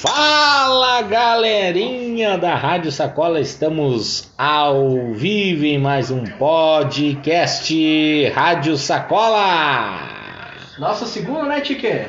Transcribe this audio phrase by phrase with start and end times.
[0.00, 9.98] Fala galerinha da Rádio Sacola, estamos ao vivo em mais um podcast Rádio Sacola.
[10.78, 12.06] Nossa segunda, né, Tique?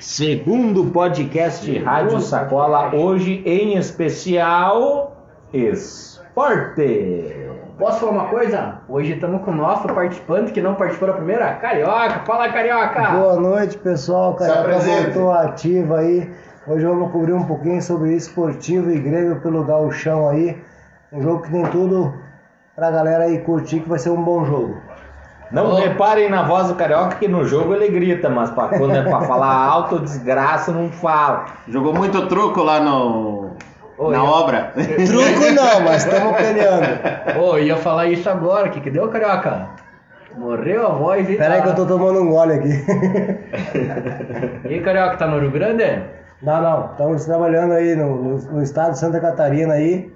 [0.00, 5.16] Segundo podcast Rádio Sacola, hoje em especial
[5.52, 7.36] esporte.
[7.78, 8.80] Posso falar uma coisa?
[8.88, 12.24] Hoje estamos com o nosso participante que não participou da primeira, Carioca.
[12.26, 13.10] Fala, Carioca!
[13.12, 14.34] Boa noite, pessoal.
[14.34, 16.28] Carioca voltou ativa aí.
[16.66, 20.56] Hoje vamos cobrir um pouquinho sobre esportivo e Grêmio pelo gauchão aí.
[21.12, 22.14] Um jogo que tem tudo
[22.76, 24.76] pra galera aí curtir, que vai ser um bom jogo.
[25.50, 29.02] Não reparem na voz do Carioca que no jogo ele grita, mas pra, quando é
[29.02, 31.44] pra falar alto, desgraça, não fala.
[31.68, 33.50] Jogou muito truco lá no.
[33.98, 34.72] Oi, na eu- obra.
[34.74, 37.38] Truco não, mas estamos peleando.
[37.44, 39.66] Ô, ia falar isso agora, que que deu, Carioca?
[40.38, 42.70] Morreu a voz e Pera aí que eu tô tomando um gole aqui.
[44.64, 45.84] E aí, Carioca, tá no Rio Grande?
[46.42, 46.86] Não, não.
[46.92, 50.10] Estamos trabalhando aí no, no- no estado de Santa Catarina aí.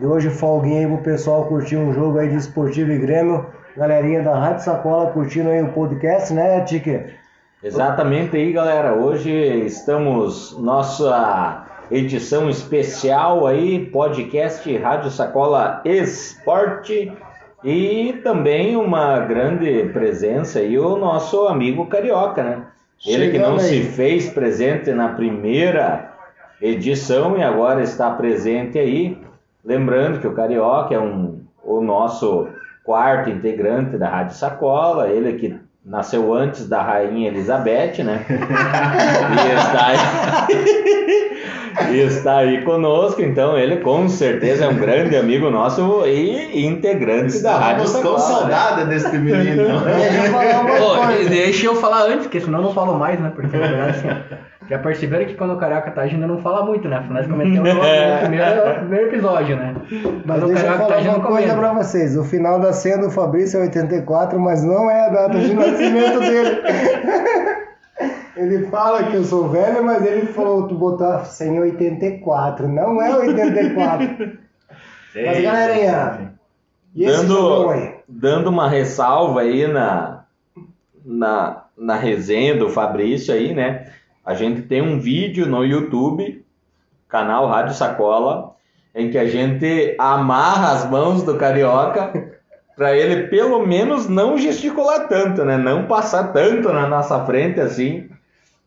[0.00, 3.46] E hoje folguinha aí pro pessoal curtir um jogo aí de esportivo e Grêmio.
[3.76, 7.04] Galerinha da Rádio Sacola curtindo aí o podcast, né, Tique?
[7.62, 8.94] Exatamente aí, galera.
[8.94, 17.12] Hoje estamos nossa edição especial aí, podcast Rádio Sacola Esporte
[17.62, 22.62] e também uma grande presença aí o nosso amigo Carioca, né?
[23.06, 23.82] Ele que não Chegando se aí.
[23.84, 26.12] fez presente na primeira
[26.60, 29.16] edição e agora está presente aí.
[29.64, 32.48] Lembrando que o Carioca é um, o nosso
[32.82, 35.58] quarto integrante da Rádio Sacola, ele que
[35.88, 38.24] nasceu antes da Rainha Elizabeth, né?
[38.28, 39.96] e está aí,
[41.96, 47.42] e está aí conosco, então ele com certeza é um grande amigo nosso e integrante
[47.42, 48.38] da Rádio Estávamos com né?
[48.38, 49.64] saudade desse menino.
[51.30, 53.32] Deixa eu falar deixa eu antes, porque senão eu não falo mais, né?
[53.34, 54.08] Porque na verdade, assim,
[54.68, 57.04] já perceberam que quando o Carioca tá agindo não fala muito, né?
[57.10, 57.80] Nós comentamos no
[58.20, 59.74] primeiro, primeiro episódio, né?
[60.24, 62.16] Mas Quando o deixa eu Carioca tá falar agindo, uma coisa pra vocês.
[62.16, 66.20] O final da senha do Fabrício é 84, mas não é a data de nascimento
[66.20, 66.62] dele.
[68.36, 72.68] Ele fala que eu sou velho, mas ele falou tu botou a senha 84.
[72.68, 74.38] Não é 84.
[75.26, 76.34] Mas galerinha,
[76.94, 77.94] e esse jogão Dando, aí?
[78.08, 80.24] dando uma ressalva aí na,
[81.04, 83.90] na, na resenha do Fabrício aí, né?
[84.28, 86.44] A gente tem um vídeo no YouTube,
[87.08, 88.56] canal Rádio Sacola,
[88.94, 92.12] em que a gente amarra as mãos do Carioca
[92.76, 95.56] para ele pelo menos não gesticular tanto, né?
[95.56, 98.10] Não passar tanto na nossa frente assim.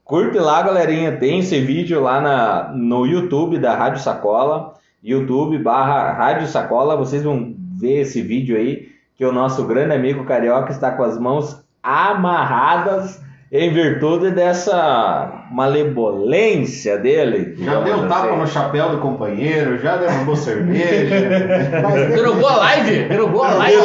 [0.04, 1.18] Curte lá, galerinha.
[1.18, 4.74] Tem esse vídeo lá na, no YouTube da Rádio Sacola.
[5.04, 6.96] YouTube barra Rádio Sacola.
[6.96, 8.90] Vocês vão ver esse vídeo aí.
[9.16, 13.22] Que o nosso grande amigo Carioca está com as mãos amarradas
[13.52, 17.54] em virtude dessa malebolência dele.
[17.58, 18.38] Já deu tapa assim.
[18.38, 21.16] no chapéu do companheiro, já derrubou cerveja.
[21.84, 23.10] Mas, Derrubou a live!
[23.10, 23.78] Derrubou a live!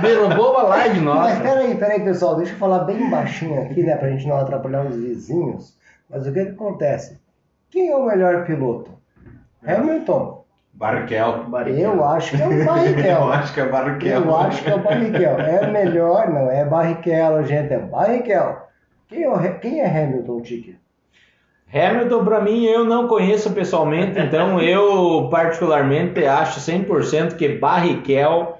[0.00, 1.40] Derrubou a live, mas nossa!
[1.40, 2.36] peraí, peraí, pessoal.
[2.36, 3.96] Deixa eu falar bem baixinho aqui, né?
[3.96, 5.76] Pra gente não atrapalhar os vizinhos.
[6.08, 7.18] Mas o que que acontece?
[7.68, 8.92] Quem é o melhor piloto?
[9.66, 10.44] Hamilton.
[10.78, 11.46] Barrichello.
[11.66, 13.24] Eu acho que é o Barrichello.
[13.24, 14.24] Eu acho que é Barrichello.
[14.26, 15.40] Eu acho que é o Barrichello.
[15.40, 18.56] É melhor, não é Barrichello, gente, é Barrichello.
[19.08, 20.78] Quem é, o quem é Hamilton, Tiki?
[21.74, 28.54] Hamilton, pra mim, eu não conheço pessoalmente, então eu particularmente acho 100% que Barrichello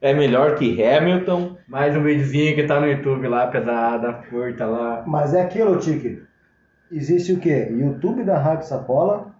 [0.00, 1.56] é melhor que Hamilton.
[1.66, 5.02] Mais um videozinho que tá no YouTube lá, pesada, curta lá.
[5.06, 6.22] Mas é aquilo, Tiki.
[6.92, 7.68] Existe o quê?
[7.70, 9.33] YouTube da Rádio Sacola,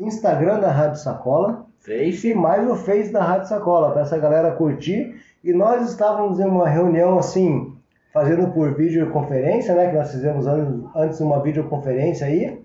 [0.00, 2.30] Instagram da Rádio Sacola Face.
[2.30, 5.14] e mais o Face da Rádio Sacola, para essa galera curtir.
[5.44, 7.72] E nós estávamos em uma reunião assim,
[8.12, 9.90] fazendo por videoconferência, né?
[9.90, 12.60] Que nós fizemos an- antes uma videoconferência aí.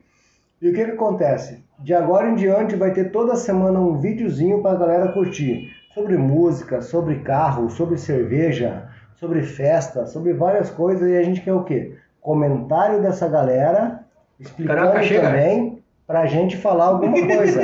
[0.61, 1.63] E o que, que acontece?
[1.79, 5.69] De agora em diante vai ter toda semana um videozinho para a galera curtir.
[5.93, 11.09] Sobre música, sobre carro, sobre cerveja, sobre festa, sobre várias coisas.
[11.09, 11.95] E a gente quer o quê?
[12.21, 14.01] Comentário dessa galera,
[14.39, 15.74] explicando Caraca, também
[16.07, 17.61] pra gente falar alguma coisa.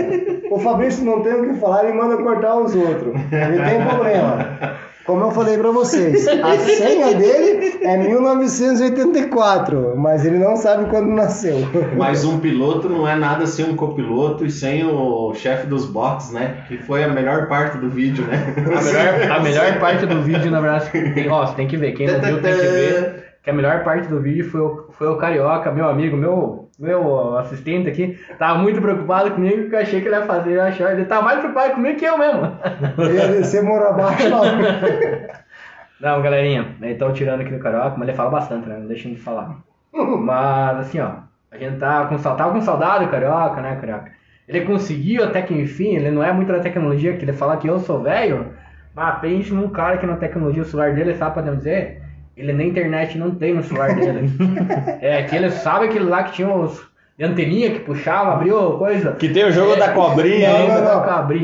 [0.52, 3.14] o Fabrício não tem o que falar, ele manda cortar os outros.
[3.32, 4.78] Ele tem problema.
[5.06, 11.08] Como eu falei pra vocês, a senha dele é 1984, mas ele não sabe quando
[11.08, 11.58] nasceu.
[11.98, 16.32] Mas um piloto não é nada sem um copiloto e sem o chefe dos box,
[16.32, 16.64] né?
[16.68, 18.54] Que foi a melhor parte do vídeo, né?
[18.58, 21.94] A melhor, a melhor parte do vídeo, na verdade, tem, ó, você tem que ver.
[21.94, 23.24] Quem não viu tem que ver.
[23.44, 27.38] Que a melhor parte do vídeo foi o, foi o Carioca, meu amigo, meu, meu
[27.38, 28.20] assistente aqui.
[28.40, 30.54] Tava muito preocupado comigo, que eu achei que ele ia fazer.
[30.54, 32.58] Eu achei, ele tá mais preocupado comigo que eu mesmo.
[32.98, 34.42] Ele ia descer mora abaixo lá.
[36.02, 38.78] Não, galerinha, então tirando aqui no Carioca, mas ele fala bastante, né?
[38.80, 39.60] Não deixa ele falar.
[39.94, 41.12] Mas assim, ó,
[41.52, 44.12] A gente tá com, tava com saudade do Carioca, né, Carioca?
[44.48, 47.68] Ele conseguiu até que enfim, ele não é muito da tecnologia, que ele fala que
[47.70, 48.54] eu sou velho,
[48.96, 52.01] mas pense num cara que na tecnologia, o celular dele, sabe pra dizer?
[52.36, 54.30] Ele nem internet não tem no celular dele.
[55.02, 56.90] é, que ele sabe aquele lá que tinha os
[57.24, 59.12] anteninha que puxava, abriu coisa.
[59.14, 60.76] Que tem o jogo da cobrinha Não, ainda.
[60.76, 61.04] não, da não.
[61.04, 61.44] cabrinha.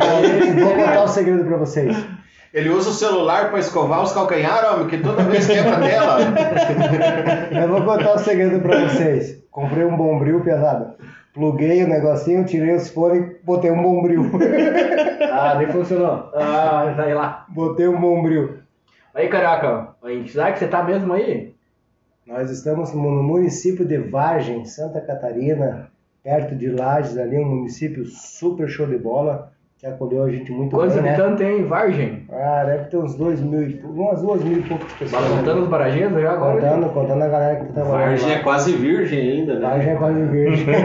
[0.63, 2.05] Vou contar um segredo pra vocês.
[2.53, 6.17] Ele usa o celular pra escovar os calcanhares, homem, que toda vez quebra a tela.
[7.61, 9.43] Eu vou contar um segredo pra vocês.
[9.51, 10.93] Comprei um bombril pesado.
[11.33, 14.31] Pluguei o negocinho, tirei os fones e botei um bombril.
[15.31, 16.31] Ah, nem funcionou.
[16.33, 17.45] Ah, tá aí lá.
[17.49, 18.57] botei um bombril.
[19.17, 21.51] Aí, Carioca, em que cidade que você tá mesmo aí?
[22.27, 25.87] Nós estamos no município de Vargem, Santa Catarina,
[26.23, 30.75] perto de Lages, ali, um município super show de bola, que acolheu a gente muito
[30.75, 31.09] Quantos bem, né?
[31.15, 32.27] habitantes tem em Vargem?
[32.31, 35.23] Ah, deve ter uns dois mil, e umas duas mil e poucas pessoas.
[35.23, 36.61] Mas contando os barageiros já agora?
[36.61, 38.43] Contando, contando a galera que tá trabalhando Vargem é lá.
[38.43, 39.61] quase virgem ainda, né?
[39.67, 40.67] Vargem é quase virgem.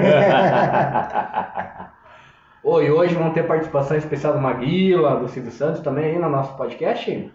[2.64, 6.56] E hoje vão ter participação especial do Maguila, do Silvio Santos também aí no nosso
[6.56, 7.30] podcast?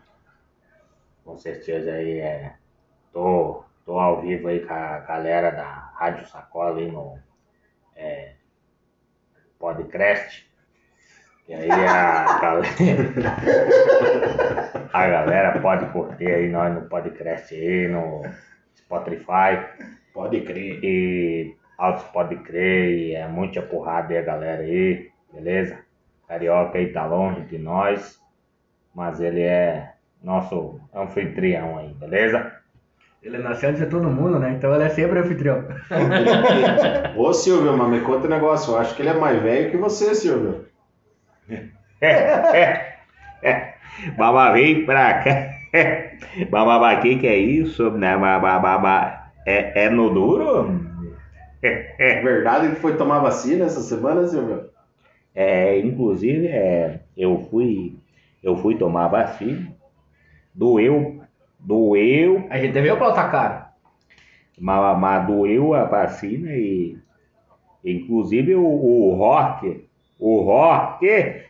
[1.38, 2.56] Certeza aí é.
[3.14, 7.18] Tô, tô ao vivo aí com a galera da Rádio Sacola aí no
[7.96, 8.34] é,
[9.60, 10.48] podcast.
[11.48, 13.04] E aí a galera,
[14.94, 18.24] a galera pode curtir aí nós no podcast aí, no
[18.76, 19.66] Spotify.
[20.14, 20.84] Pode crer.
[20.84, 25.80] E altos pode crer, e é muita porrada aí a galera aí, beleza?
[26.28, 28.20] Carioca aí tá longe de nós,
[28.94, 29.94] mas ele é
[30.24, 32.52] nosso anfitrião aí, beleza?
[33.22, 34.54] Ele nasceu antes de todo mundo, né?
[34.54, 35.66] Então ele é sempre anfitrião.
[37.18, 38.74] Ô Silvio, mas me conta um negócio.
[38.74, 40.66] Eu acho que ele é mais velho que você, Silvio.
[44.18, 45.58] Baba vem pra cá.
[46.50, 47.92] Bababa, que que é isso?
[47.92, 50.80] Né, bababa, é, é no duro?
[51.62, 54.70] É verdade que foi tomar vacina essa semana, Silvio?
[55.36, 57.96] É, inclusive, é, eu fui
[58.44, 59.68] eu fui tomar vacina,
[60.58, 61.22] doeu,
[61.60, 63.74] doeu, A gente veio pra outra cara.
[64.60, 66.98] mas, mas doeu a vacina e
[67.86, 69.88] inclusive o, o Rock,
[70.20, 71.08] o Rock,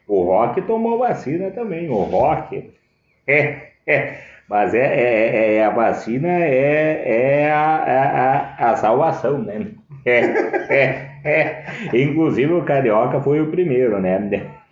[0.08, 2.72] o Rock tomou vacina também, o Rock.
[3.30, 4.20] É, é,
[4.50, 9.68] mas é, é, é- a vacina é, é a, a, a, a salvação, né?
[10.06, 10.22] É,
[10.70, 11.66] é, é.
[11.94, 14.18] Inclusive o Carioca foi o primeiro, né?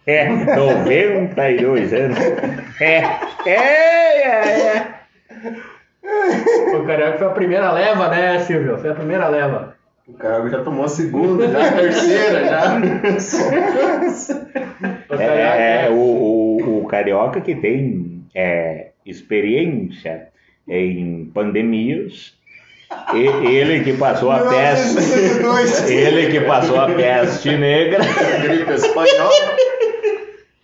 [0.07, 2.18] É, 92 anos.
[2.80, 2.98] É,
[3.46, 6.75] é, é, é.
[6.78, 8.78] O Carioca foi a primeira leva, né, Silvio?
[8.78, 9.75] Foi a primeira leva.
[10.07, 12.80] O cara já tomou a segunda, já a terceira, já.
[15.10, 20.28] O É, Carioca, é, o, o, o carioca que tem é, experiência
[20.68, 22.34] em pandemias,
[23.13, 25.90] e- ele que passou a peste, 1962.
[25.90, 28.04] ele que passou a peste negra,
[28.44, 29.31] Gripe espanhola.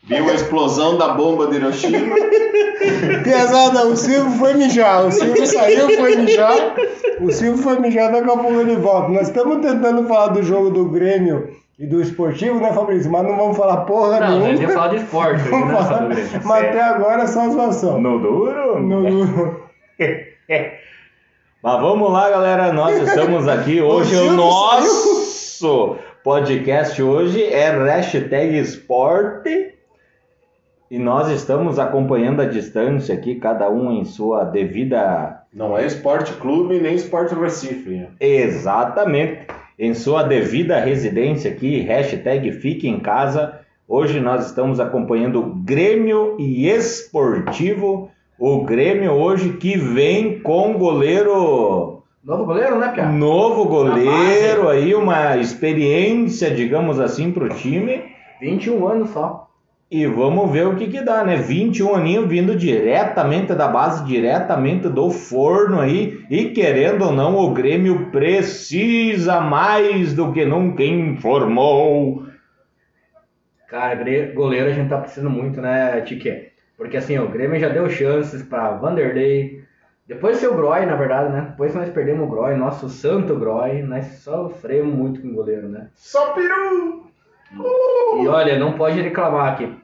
[0.03, 2.15] Viu a explosão da bomba de Hiroshima.
[3.23, 5.05] Pesada, o Silvio foi mijar.
[5.05, 6.75] O Silvio saiu, foi mijar.
[7.21, 9.09] O Silvio foi mijar, daqui a pouco ele volta.
[9.09, 13.11] Nós estamos tentando falar do jogo do Grêmio e do esportivo, né, Fabrício?
[13.11, 14.45] Mas não vamos falar porra Não, nenhuma.
[14.47, 15.87] a gente ia falar de esporte, Vamos né, falar.
[15.87, 16.41] só do Grêmio.
[16.45, 18.01] Mas até agora é só zoação.
[18.01, 18.79] no duro.
[18.79, 19.61] No- no-
[21.63, 22.73] Mas vamos lá, galera.
[22.73, 23.79] Nós estamos aqui.
[23.81, 29.75] Hoje o Silvio nosso podcast hoje é hashtag esporte.
[30.91, 35.41] E nós estamos acompanhando a distância aqui, cada um em sua devida.
[35.53, 37.91] Não é Esporte Clube nem Esporte Recife.
[37.91, 38.07] né?
[38.19, 39.47] Exatamente.
[39.79, 43.61] Em sua devida residência aqui, hashtag fique em casa.
[43.87, 48.11] Hoje nós estamos acompanhando Grêmio e Esportivo.
[48.37, 53.07] O Grêmio hoje que vem com goleiro Novo goleiro, né, Pia?
[53.07, 58.03] Novo goleiro aí, uma experiência, digamos assim, pro time.
[58.41, 59.50] 21 anos só.
[59.91, 61.35] E vamos ver o que que dá, né?
[61.35, 66.25] 21 aninhos vindo diretamente da base, diretamente do forno aí.
[66.29, 72.25] E querendo ou não, o Grêmio precisa mais do que nunca informou.
[73.67, 74.01] Cara,
[74.33, 76.51] goleiro a gente tá precisando muito, né, Tique?
[76.77, 79.61] Porque assim, o Grêmio já deu chances pra Vanderlei.
[80.07, 81.47] Depois seu Groy, na verdade, né?
[81.49, 83.81] Depois nós perdemos o Groy, nosso santo Groy.
[83.81, 85.89] Nós sofremos muito com o goleiro, né?
[85.95, 87.11] Só peru!
[88.21, 89.80] E olha, não pode reclamar aqui.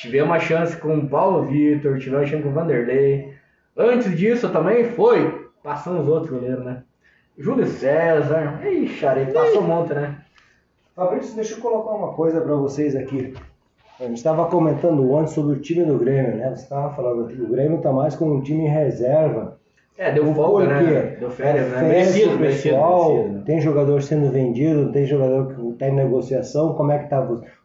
[0.00, 3.34] Tivemos uma chance com o Paulo Vitor, tivemos uma chance com o Vanderlei.
[3.76, 5.50] Antes disso também foi.
[5.62, 6.82] Passando os outros goleiros, né?
[7.36, 8.66] Júlio César.
[8.66, 10.16] Ixi, aí passou um monte, né?
[10.96, 13.34] Fabrício, deixa eu colocar uma coisa para vocês aqui.
[13.98, 16.48] A gente estava comentando ontem sobre o time do Grêmio, né?
[16.48, 19.58] Você estava falando que o Grêmio está mais com um time em reserva.
[19.98, 21.16] É, deu folga, né?
[21.20, 21.82] Deu férias, né?
[21.82, 23.42] Merecido, merecido, né?
[23.44, 27.20] tem jogador sendo vendido, tem jogador que está em negociação, como é que tá?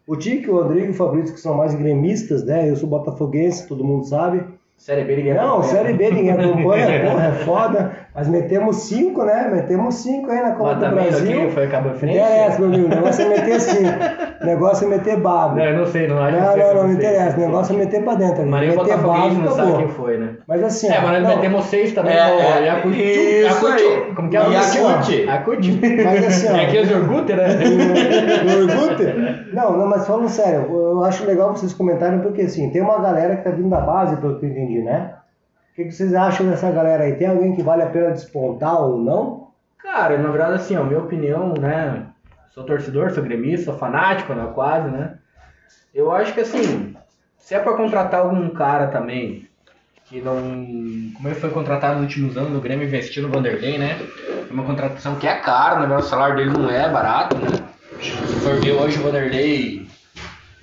[0.08, 2.70] O Tique, o Rodrigo e o Fabrício, que são mais gremistas, né?
[2.70, 4.44] Eu sou botafoguense, todo mundo sabe.
[4.78, 5.72] Série B ninguém Não, acompanha.
[5.72, 8.05] Série B ninguém acompanha, porra, é foda.
[8.15, 9.50] Mas metemos cinco, né?
[9.51, 11.41] Metemos cinco aí na Copa Mas do Brasil.
[11.41, 12.15] aqui foi Cabo Frente.
[12.17, 12.86] Interessa, meu amigo.
[12.86, 13.89] O negócio é meter cinco.
[14.36, 15.55] O negócio é meter bago.
[15.55, 17.38] Não, eu não sei, não acho Não, não, não, não sei, interessa.
[17.38, 18.41] O negócio é meter pra dentro.
[18.41, 18.51] ali.
[18.51, 18.75] Mas nem o
[19.41, 20.29] não sabe quem foi, né?
[20.48, 22.13] Mas assim, É, ó, mas nós não, metemos seis também.
[22.13, 23.01] É, no é, Yakuti.
[23.01, 23.84] isso Yakuti.
[23.84, 24.13] aí.
[24.13, 24.55] Como que é o nome?
[24.55, 25.22] Yakuti.
[25.25, 25.81] Yakuti.
[26.03, 27.48] Mas assim, ó, É aqui é Zorguter, né?
[28.62, 29.53] Orkut?
[29.53, 33.38] Não, não, mas falando sério, eu acho legal vocês comentarem, porque assim, tem uma galera
[33.38, 35.12] que tá vindo da base, pelo que eu entendi, né?
[35.75, 37.17] O que, que vocês acham dessa galera aí?
[37.17, 39.50] Tem alguém que vale a pena despontar ou não?
[39.77, 42.05] Cara, na verdade, assim, ó, minha opinião, né?
[42.53, 44.50] Sou torcedor, sou gremista, sou fanático, né?
[44.55, 45.17] Quase, né?
[45.94, 46.96] Eu acho que, assim,
[47.38, 49.50] se é pra contratar algum cara também
[50.05, 50.38] que não.
[51.13, 53.98] Como ele foi contratado nos últimos anos, o Grêmio investiu no Vanderlei, né?
[54.50, 57.50] É uma contratação que é cara, verdade, o salário dele não é barato, né?
[58.00, 59.86] Se for ver hoje o Vanderlei.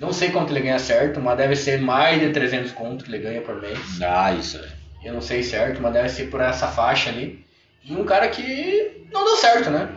[0.00, 3.22] Não sei quanto ele ganha certo, mas deve ser mais de 300 conto que ele
[3.22, 4.00] ganha por mês.
[4.00, 4.81] Ah, isso aí.
[5.04, 7.44] Eu não sei certo, mas deve ser por essa faixa ali.
[7.84, 9.88] E um cara que não deu certo, né?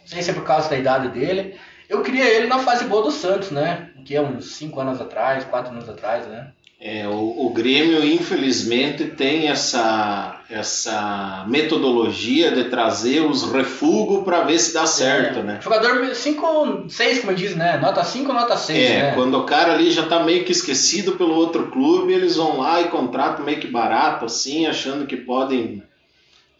[0.00, 1.58] Não sei se é por causa da idade dele.
[1.88, 3.90] Eu queria ele na fase boa do Santos, né?
[4.04, 6.52] Que é uns 5 anos atrás, 4 anos atrás, né?
[6.84, 14.58] É, o, o Grêmio, infelizmente, tem essa, essa metodologia de trazer os refugos para ver
[14.58, 15.42] se dá certo, É.
[15.44, 15.58] né?
[15.62, 17.78] Jogador 5, 6, como diz, né?
[17.78, 19.12] Nota 5, nota 6, É, né?
[19.14, 22.80] quando o cara ali já tá meio que esquecido pelo outro clube, eles vão lá
[22.80, 25.84] e contratam meio que barato, assim, achando que podem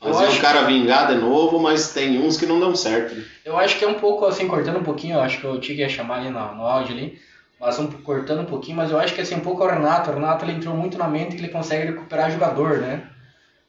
[0.01, 3.15] fazer o cara vingar de novo, mas tem uns que não dão certo.
[3.17, 3.25] né?
[3.45, 5.83] Eu acho que é um pouco assim, cortando um pouquinho, eu acho que o Tigre
[5.83, 7.19] ia chamar ali no, no áudio ali,
[7.63, 10.15] mas um, cortando um pouquinho, mas eu acho que assim, um pouco o Renato, o
[10.15, 13.05] Renato ele entrou muito na mente que ele consegue recuperar jogador, né?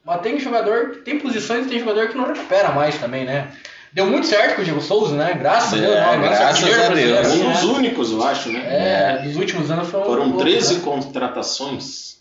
[0.04, 3.52] Mas tem jogador, tem posições e tem jogador que não recupera mais também, né?
[3.92, 5.34] Deu muito certo com o Diego Souza, né?
[5.34, 6.28] Graças a É, Deus, né?
[6.28, 7.18] graças a Deus.
[7.20, 7.72] assim, Um dos né?
[7.72, 8.60] únicos, eu acho, né?
[8.66, 10.80] É, nos últimos anos um Foram pouco, 13 né?
[10.82, 12.16] contratações.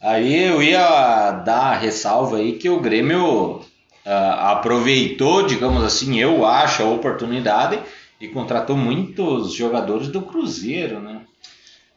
[0.00, 3.60] Aí eu ia dar a ressalva aí que o Grêmio
[4.06, 7.80] ah, aproveitou, digamos assim, eu acho, a oportunidade
[8.20, 11.20] e contratou muitos jogadores do Cruzeiro, né?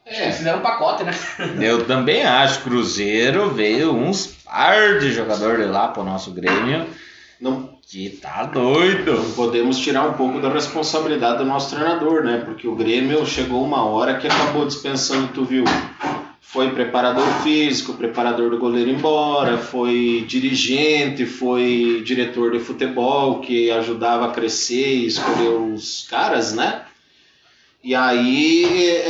[0.06, 1.12] Eles fizeram um pacote, né?
[1.60, 6.86] Eu também acho, Cruzeiro veio uns par de jogadores lá pro nosso Grêmio
[7.40, 9.14] Não, que tá doido.
[9.14, 12.42] não podemos tirar um pouco da responsabilidade do nosso treinador, né?
[12.44, 15.64] Porque o Grêmio chegou uma hora que acabou dispensando, tu viu?
[16.46, 24.26] Foi preparador físico, preparador do goleiro embora, foi dirigente, foi diretor de futebol que ajudava
[24.26, 26.82] a crescer e escolher os caras, né?
[27.82, 29.08] E aí é,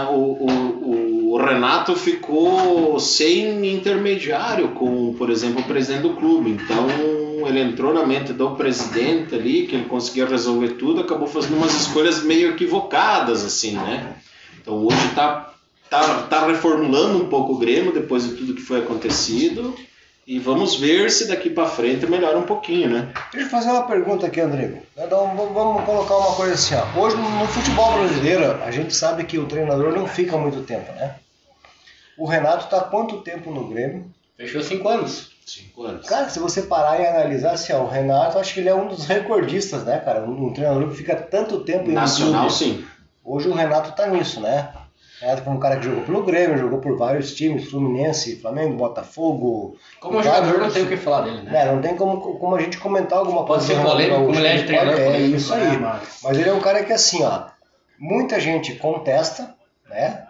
[0.00, 6.50] é, o, o- o Renato ficou sem intermediário com, por exemplo, o presidente do clube.
[6.52, 6.86] Então
[7.46, 11.74] ele entrou na mente do presidente ali, que ele conseguia resolver tudo, acabou fazendo umas
[11.74, 14.14] escolhas meio equivocadas, assim, né?
[14.60, 15.52] Então hoje tá,
[15.90, 19.74] tá, tá reformulando um pouco o Grêmio depois de tudo que foi acontecido.
[20.26, 23.12] E vamos ver se daqui para frente melhora um pouquinho, né?
[23.32, 24.82] Deixa eu fazer uma pergunta aqui, Andrigo.
[24.96, 27.00] Então, vamos- colocar uma coisa assim, ó.
[27.00, 31.14] Hoje no futebol brasileiro, a gente sabe que o treinador não fica muito tempo, né?
[32.18, 34.06] O Renato está quanto tempo no Grêmio?
[34.36, 35.30] Fechou 5 anos.
[35.46, 36.04] Cinco anos.
[36.08, 38.88] Cara, se você parar e analisar, assim, ó, o Renato, acho que ele é um
[38.88, 40.22] dos recordistas, né, cara?
[40.24, 42.52] Um, um treinador que fica tanto tempo em um Nacional, clube.
[42.54, 42.84] sim.
[43.24, 44.70] Hoje o Renato tá nisso, né?
[45.18, 48.76] O Renato foi um cara que jogou pelo Grêmio, jogou por vários times, Fluminense, Flamengo,
[48.76, 49.76] Botafogo.
[50.00, 51.62] Como jogador, não tem o que falar dele, né?
[51.62, 53.80] É, não tem como, como a gente comentar alguma Pode coisa.
[53.82, 55.78] ser polêmico, como ele é treinador, É polêmico, isso né, aí.
[55.78, 57.44] mas- Mas ele é um cara que assim, ó,
[57.98, 59.54] muita gente contesta,
[59.88, 60.22] né?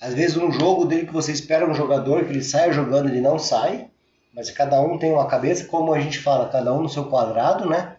[0.00, 3.20] Às vezes um jogo dele que você espera um jogador que ele saia jogando, ele
[3.20, 3.88] não sai.
[4.34, 7.68] Mas cada um tem uma cabeça, como a gente fala, cada um no seu quadrado,
[7.68, 7.96] né?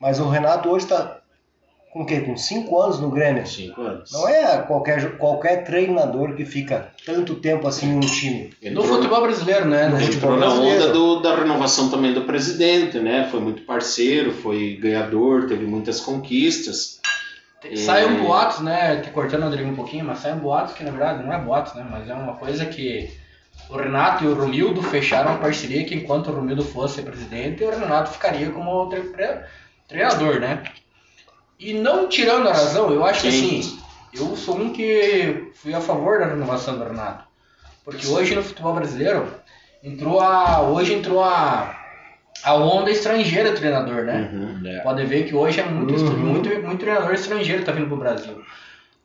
[0.00, 1.17] Mas o Renato hoje tá
[1.92, 2.20] com o quê?
[2.20, 3.46] Com 5 anos no Grêmio.
[3.46, 4.12] Cinco anos.
[4.12, 8.50] Não é qualquer, qualquer treinador que fica tanto tempo assim em um time.
[8.70, 9.88] No futebol brasileiro, né?
[9.88, 10.84] No futebol Entrou na brasileiro.
[10.84, 13.26] onda do- da renovação também do presidente, né?
[13.30, 17.00] Foi muito parceiro, foi ganhador, teve muitas conquistas.
[17.74, 18.20] Sai um É.
[18.20, 19.00] boatos, né?
[19.00, 21.38] Que cortando o Rodrigo um pouquinho, mas sai um boatos que na verdade não é
[21.40, 21.84] boatos, né?
[21.90, 23.10] Mas é uma coisa que
[23.68, 27.70] o Renato e o Romildo fecharam uma parceria que enquanto o Romildo fosse presidente, o
[27.70, 29.40] Renato ficaria como tre- tre-
[29.88, 30.62] treinador, né?
[31.58, 33.58] E não tirando a razão, eu acho que Sim.
[33.60, 33.78] assim,
[34.14, 37.24] eu sou um que fui a favor da renovação do Renato.
[37.84, 39.28] Porque hoje no futebol brasileiro
[39.82, 40.62] entrou a.
[40.62, 41.74] Hoje entrou a.
[42.44, 44.30] A onda estrangeira do treinador, né?
[44.32, 44.60] Uhum.
[44.64, 44.78] É.
[44.80, 46.16] Pode ver que hoje é muito, Uhum.
[46.18, 48.40] muito, muito treinador estrangeiro que tá vindo pro Brasil.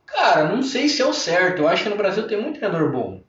[0.05, 1.59] Cara, não sei se é o certo.
[1.63, 3.21] Eu acho que no Brasil tem muito treinador bom.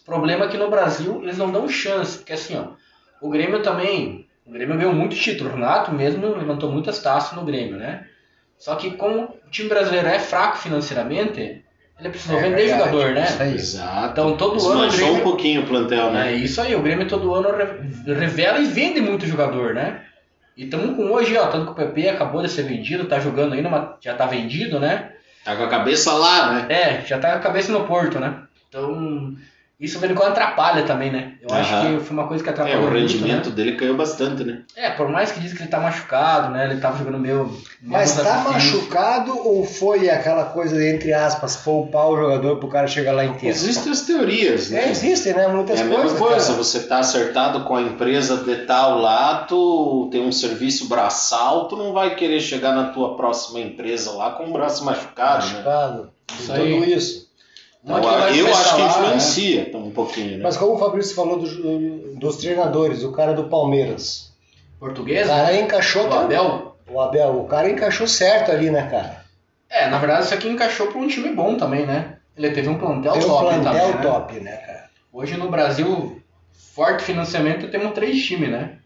[0.00, 2.72] O problema é que no Brasil eles não dão chance, porque assim, ó,
[3.24, 7.44] o Grêmio também, o Grêmio ganhou muito título, o Renato mesmo levantou muitas taças no
[7.44, 8.04] Grêmio, né?
[8.64, 11.64] Só que como o time brasileiro é fraco financeiramente,
[11.98, 13.24] ele precisou É vender verdade, jogador, né?
[13.24, 13.54] isso aí.
[13.54, 14.10] Exato.
[14.12, 15.14] Então todo ano Desmanchou Grêmio...
[15.14, 16.32] um pouquinho o plantel, É né?
[16.34, 20.02] isso aí, o Grêmio todo ano re- revela e vende muito jogador, né?
[20.56, 23.54] E estamos com hoje, ó, tanto que o PP acabou de ser vendido, tá jogando
[23.54, 25.10] ainda, mas já tá vendido, né?
[25.44, 26.66] Tá com a cabeça lá, né?
[26.72, 28.42] É, já tá com a cabeça no porto, né?
[28.68, 29.34] Então,
[29.82, 31.32] isso vem quando atrapalha também, né?
[31.42, 33.54] Eu acho que foi uma coisa que É, atrapalhou o muito, rendimento né?
[33.56, 34.62] dele caiu bastante, né?
[34.76, 36.70] É, por mais que diz que ele tá machucado, né?
[36.70, 37.50] Ele tava jogando meio...
[37.82, 42.86] Mas menos tá machucado ou foi aquela coisa, entre aspas, poupar o jogador pro cara
[42.86, 43.48] chegar lá inteiro?
[43.54, 44.84] Existem as teorias, né?
[44.84, 45.48] É, existem, né?
[45.48, 46.04] Muitas É a coisas.
[46.12, 46.58] mesma coisa, cara.
[46.58, 51.76] você tá acertado com a empresa de tal lá, tu tem um serviço braçal, tu
[51.76, 55.52] não vai querer chegar na tua próxima empresa lá com o braço machucado, né?
[55.54, 56.10] Machucado.
[56.38, 56.92] Isso Tudo aí.
[56.94, 57.21] isso.
[57.84, 59.06] Então, eu acho que lá, né?
[59.06, 60.40] influencia um pouquinho, né?
[60.44, 64.32] Mas como o Fabrício falou do- dos treinadores, o cara do Palmeiras.
[64.76, 66.76] O Português, cara encaixou o Abel.
[66.88, 69.22] O Abel, o cara encaixou certo ali, né, cara?
[69.68, 72.18] É, na verdade isso aqui encaixou pra um time bom também, né?
[72.36, 74.02] Ele teve um plantel Tem um top plantel também, né?
[74.02, 74.84] top, né, cara?
[75.12, 76.20] Hoje no Brasil,
[76.74, 78.78] forte financiamento, temos três times, né?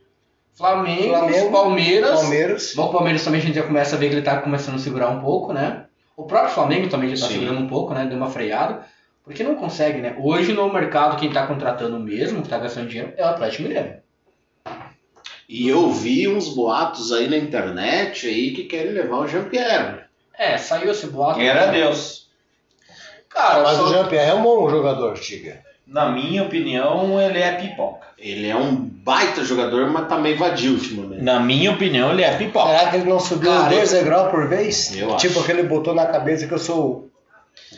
[0.55, 2.21] Flamengo, Flamengo, Palmeiras.
[2.21, 2.73] Palmeiras.
[2.75, 4.79] Bom, o Palmeiras também a gente já começa a ver que ele tá começando a
[4.79, 5.85] segurar um pouco, né?
[6.17, 7.41] O próprio Flamengo também já tá Sim.
[7.41, 8.07] segurando um pouco, né?
[8.07, 8.87] Deu uma freada.
[9.23, 10.17] Porque não consegue, né?
[10.19, 13.97] Hoje no mercado, quem tá contratando mesmo, que tá gastando dinheiro, é o Atlético Mineiro.
[15.49, 20.05] E eu vi uns boatos aí na internet aí que querem levar o Jean-Pierre.
[20.33, 21.41] É, saiu esse boato.
[21.41, 22.31] Era Deus.
[23.29, 23.89] Cara, Mas o só...
[23.89, 25.66] Jean-Pierre é um bom jogador, Tiga.
[25.87, 28.07] Na minha opinião, ele é pipoca.
[28.19, 31.23] Ele é um baita jogador, mas tá meio vadio ultimamente.
[31.23, 32.71] Na minha opinião, ele é pipoca.
[32.77, 34.97] Será que ele não subiu Cara, dois degraus por vez?
[34.97, 35.41] eu tipo acho.
[35.45, 37.11] aquele botou na cabeça que eu sou o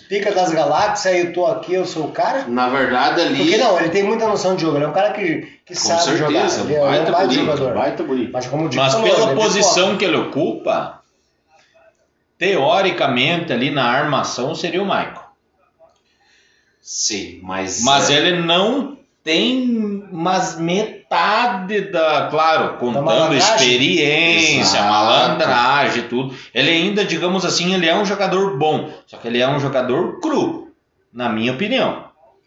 [0.08, 2.46] pica das galáxias e eu tô aqui, eu sou o cara?
[2.48, 3.36] Na verdade ali.
[3.36, 5.80] Porque não, ele tem muita noção de jogo, ele é um cara que, que com
[5.80, 6.48] sabe jogar.
[6.48, 7.74] certeza, Ele é um baita baita bonito, jogador.
[7.74, 8.32] baita bonito.
[8.32, 11.00] Mas como o Dico Mas pela ele é posição que ele ocupa,
[12.38, 15.27] teoricamente ali na armação seria o Michael.
[16.88, 17.84] Sim, mas.
[17.84, 23.38] Mas é, ele não tem mas metade da, claro, contando malandragem.
[23.38, 24.88] experiência, Exato.
[24.88, 26.34] malandragem, tudo.
[26.54, 30.18] Ele ainda, digamos assim, ele é um jogador bom, só que ele é um jogador
[30.18, 30.72] cru,
[31.12, 32.04] na minha opinião.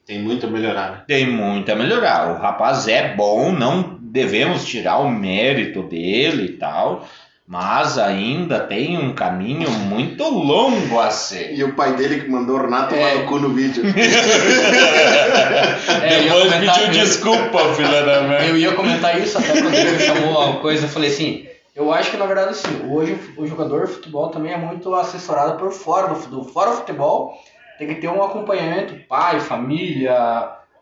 [0.08, 1.04] Tem muito a melhorar, né?
[1.06, 2.32] Tem muito a melhorar.
[2.32, 7.08] O rapaz é bom, não devemos tirar o mérito dele e tal,
[7.52, 11.54] mas ainda tem um caminho muito longo a ser.
[11.54, 12.98] E o pai dele que mandou o Renato É.
[12.98, 13.84] tomar no cu no vídeo.
[16.02, 18.48] É, Depois pediu desculpa, filha da mãe.
[18.48, 21.92] Eu ia comentar isso até quando ele me chamou a coisa, eu falei assim, eu
[21.94, 25.74] acho que na verdade assim, hoje o jogador de futebol também é muito assessorado por
[25.74, 27.34] fora do, do fora do futebol,
[27.78, 30.14] tem que ter um acompanhamento, pai, família,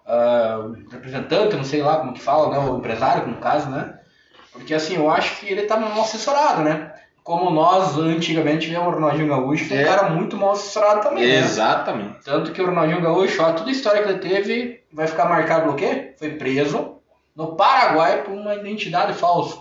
[0.05, 3.98] ah, representante, não sei lá como que fala, né, o empresário no caso, né?
[4.59, 6.91] Porque assim, eu acho que ele tá mal assessorado, né?
[7.23, 9.83] Como nós antigamente tivemos o Ronaldinho Gaúcho, foi um É.
[9.83, 11.35] cara muito mal assessorado também, né?
[11.39, 12.23] Exatamente.
[12.23, 15.65] Tanto que o Ronaldinho Gaúcho, ó, toda a história que ele teve vai ficar marcado
[15.65, 16.13] por quê?
[16.17, 16.95] Foi preso
[17.35, 19.57] no Paraguai por uma identidade falsa.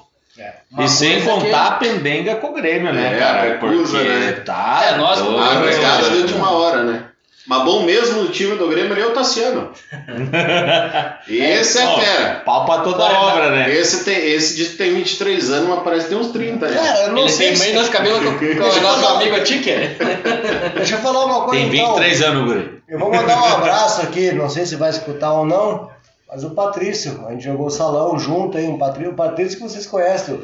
[0.71, 3.39] Uma e sem contar a pendenga com o Grêmio, né, É, cara?
[3.39, 4.33] a recusa, Porque né?
[4.47, 4.81] tá.
[4.85, 5.69] É, nós- doido.
[5.69, 6.11] É.
[6.11, 7.08] de última hora, né?
[7.49, 9.71] Mas bom mesmo no time do Grêmio ali é o Tassiano.
[11.29, 12.43] Esse é, Ó, fera.
[12.45, 13.75] Pau pra toda Agora, obra, né?
[13.75, 16.75] Esse, tem, esse diz que tem 23 anos, mas parece que tem uns 30 já.
[16.81, 17.73] Cara, eu não Ele sei tem se...
[17.73, 19.97] menos cabelo que o- nosso amigo Ticker.
[20.77, 21.95] Deixa eu falar uma coisa Tem então.
[21.97, 22.83] 23 anos, Guri.
[22.89, 25.91] Eu vou mandar um abraço aqui, não sei se vai escutar ou não,
[26.31, 29.87] mas o Patrício, a gente jogou salão junto aí, um Patrício, o Patrício que vocês
[29.87, 30.41] conhecem,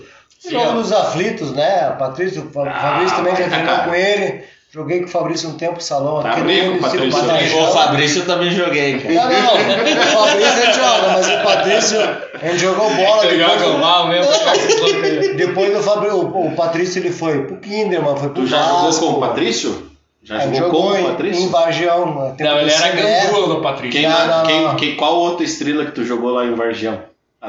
[0.51, 1.91] jogo dos aflitos, né?
[1.95, 5.55] O Patrício, o Ah, Fabrício também já treinou com ele, joguei com o Fabrício um
[5.57, 7.63] tempo salão Tá aqui no bem com o município Patrício.
[7.63, 9.15] O Fabrício eu também joguei, cara.
[9.15, 12.01] Não, não, o Fabrício a gente joga, mas o Patrício,
[12.43, 13.61] a gente jogou bola Ele depois.
[13.61, 14.33] joga mal mesmo.
[15.37, 18.83] Depois do Fabrício, o, o Patrício ele foi pro Kinderman, foi pro Tu já jogou
[18.83, 19.07] Vasco.
[19.07, 19.91] com o Patrício?
[20.23, 21.43] Já gente jogou com jogou o Patrício?
[21.45, 22.07] em Vargião.
[22.07, 23.93] Não, ele do era gandula do Patrício.
[24.01, 24.77] Quem, Não, não, quem, não.
[24.77, 26.99] quem- qual outra estrela que tu jogou lá em Vargião?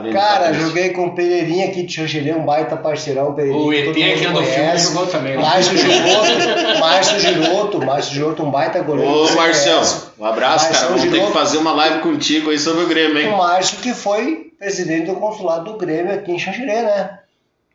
[0.02, 0.68] Do Cara, Patrício?
[0.68, 3.34] joguei com o Pereirinha aqui de Xanxerê, um baita parceirão.
[3.34, 5.36] Pereirinha, O ET aqui do filme jogou também.
[5.36, 5.42] né?
[5.42, 9.12] Márcio Giroto, Márcio Giroto, Márcio Giroto, um baita goleiro.
[9.12, 9.82] Ô, Marcião,
[10.20, 11.00] um abraço, Marcião cara.
[11.00, 13.32] Vamos ter que fazer uma live contigo aí sobre o Grêmio, O hein?
[13.38, 17.20] Márcio que foi presidente do consulado do Grêmio aqui em Xanxerê, né?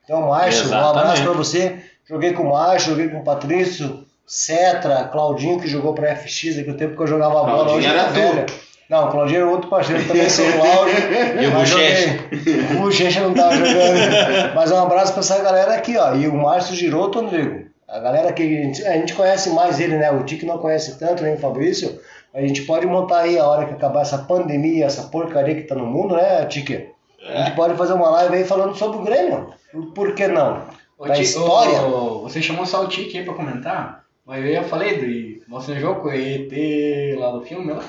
[0.04, 1.76] Então, Márcio, um abraço pra você.
[2.09, 6.70] Joguei com o Márcio, joguei com o Patrício, Cetra, Claudinho, que jogou pra FX aqui
[6.70, 7.46] o tempo que eu jogava bola.
[7.64, 8.69] Claudinho Hoje era tá tu.
[8.90, 10.94] Não, o Claudinho era outro parceiro, também sou o áudio.
[11.40, 12.74] E o Bochecha?
[12.74, 14.55] O Bochecha não tava jogando.
[14.55, 16.12] Mas um abraço pra essa galera aqui, ó.
[16.16, 17.70] E o Márcio Giroto, Rodrigo.
[17.88, 20.11] A galera que a gente, a gente conhece mais ele, né?
[20.11, 22.00] O Tique não conhece tanto, nem o Fabrício.
[22.35, 25.76] A gente pode montar aí a hora que acabar essa pandemia, essa porcaria que tá
[25.76, 26.88] no mundo, né, Tique?
[27.29, 29.50] A gente pode fazer uma live aí falando sobre o Grêmio.
[29.94, 30.62] Por que não?
[30.98, 31.81] Ô, Da história.
[31.83, 34.05] ô, você chamou só o Tique aí pra comentar?
[34.26, 37.82] Mas eu falei do você no jogo com o ET lá do filme, lá.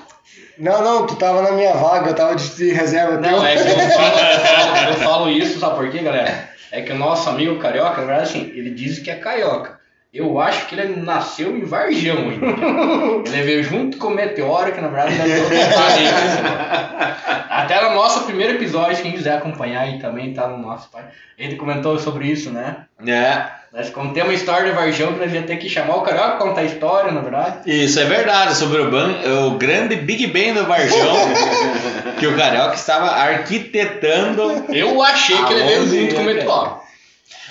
[0.57, 3.17] Não, não, tu tava na minha vaga, eu tava de, reserva.
[3.17, 3.45] Não, teu.
[3.45, 6.49] é que eu falo, eu falo- eu falo isso, sabe por quê, galera?
[6.71, 9.80] É que o nosso amigo carioca, na verdade, assim, ele diz que é carioca.
[10.13, 12.45] Eu acho que ele nasceu em Varjão ainda.
[13.31, 17.41] Ele veio junto com o Meteoro, que na verdade ele é parente.
[17.49, 21.03] Até no nosso primeiro episódio, quem quiser acompanhar aí também tá no nosso pai.
[21.39, 22.77] Ele comentou sobre isso, né?
[23.07, 23.43] É,
[23.73, 26.37] Nós contamos uma história de Varjão que nós ia ter que chamar o carioca pra
[26.45, 27.71] contar a história, na verdade.
[27.71, 29.15] isso é verdade, sobre o, ban-
[29.47, 31.15] o grande Big Ben do Varjão,
[32.19, 34.65] que o Carioca estava arquitetando.
[34.69, 36.81] Eu achei que ele veio junto com o Meteoro.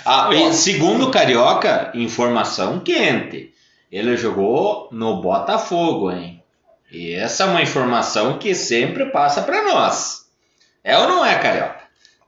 [0.05, 3.53] Ah, segundo o Carioca, informação quente,
[3.91, 6.41] ele jogou no Botafogo, hein?
[6.91, 10.25] E essa é uma informação que sempre passa para nós.
[10.83, 11.81] É ou não é, Carioca?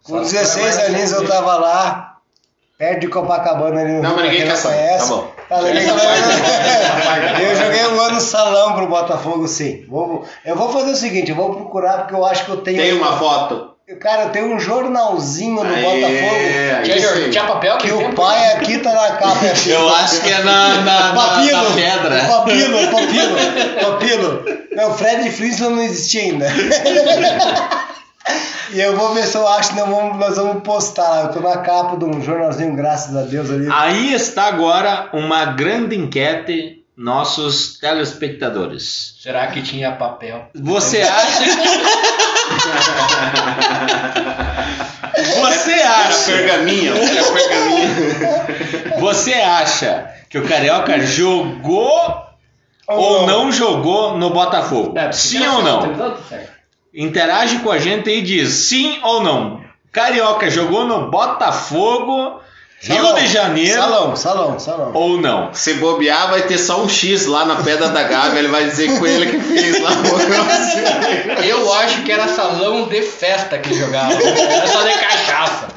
[0.04, 2.18] Com 16 aninhos eu tava lá,
[2.78, 5.00] perto de Copacabana ali no Não, mas ninguém quer conhece.
[5.10, 5.34] Tá bom.
[5.50, 9.86] Tá, quer- eu joguei um ano no salão pro Botafogo, sim.
[9.88, 12.78] Vou- eu vou fazer o seguinte, eu vou procurar porque eu acho que eu tenho.
[12.78, 13.73] Tem uma foto.
[14.00, 16.36] Cara, tenho um jornalzinho do Aê, Botafogo.
[16.36, 18.15] aí Tinha, papel Que aquele o tempo?
[18.22, 19.43] pai aqui tá na capa.
[19.46, 19.72] é assim.
[19.72, 22.24] Eu acho que é na, na, na, Papilo, na pedra.
[22.26, 23.38] papilo, papilo,
[23.82, 24.46] papilo.
[24.72, 26.48] Não, Fred Flintstone não existia ainda.
[28.72, 31.26] E eu vou ver se eu acho que nós vamos, nós vamos postar.
[31.26, 33.67] Eu tô na capa de um jornalzinho, graças a Deus ali.
[33.72, 39.15] Aí está agora uma grande enquete, nossos telespectadores.
[39.22, 40.48] Será que tinha papel?
[40.56, 41.43] Você acha.
[45.42, 46.32] Você Era acha.
[46.32, 49.00] pergaminho, era pergaminho.
[49.00, 52.24] Você acha que o Carioca jogou
[52.88, 54.98] ou não jogou no Botafogo?
[54.98, 55.94] É, sim ou não?
[56.94, 59.62] Interage com a gente e diz sim ou não.
[59.92, 62.40] Carioca jogou no Botafogo,
[62.84, 64.91] Rio Salão, de Janeiro Salão, salão, salão.
[64.93, 65.54] ou não?
[65.54, 68.39] Se bobear, vai ter só um X lá na pedra da Gávea.
[68.39, 69.91] Ele vai dizer que foi ele que fez lá.
[71.48, 74.12] Eu acho que era salão de festa que jogava.
[74.12, 75.67] Era só de cachaça.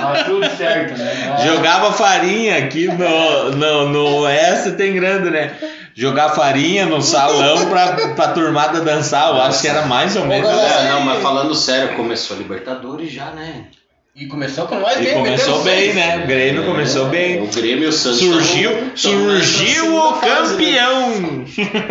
[0.00, 1.36] Mas tudo certo, né?
[1.44, 5.52] Jogava farinha aqui no, no, no Oeste tem grande, né?
[5.94, 10.48] Jogar farinha no salão pra, pra turmada dançar, eu acho que era mais ou menos.
[10.48, 13.66] É, não, mas falando sério, começou a Libertadores já, né?
[14.16, 15.94] E começou com nós E mesmo, começou bem, seis.
[15.96, 16.18] né?
[16.22, 17.42] O Grêmio começou bem.
[17.42, 18.20] O Grêmio e o Santos.
[18.20, 20.78] Surgiu, nessa surgiu o segunda fase, né?
[20.78, 21.44] campeão.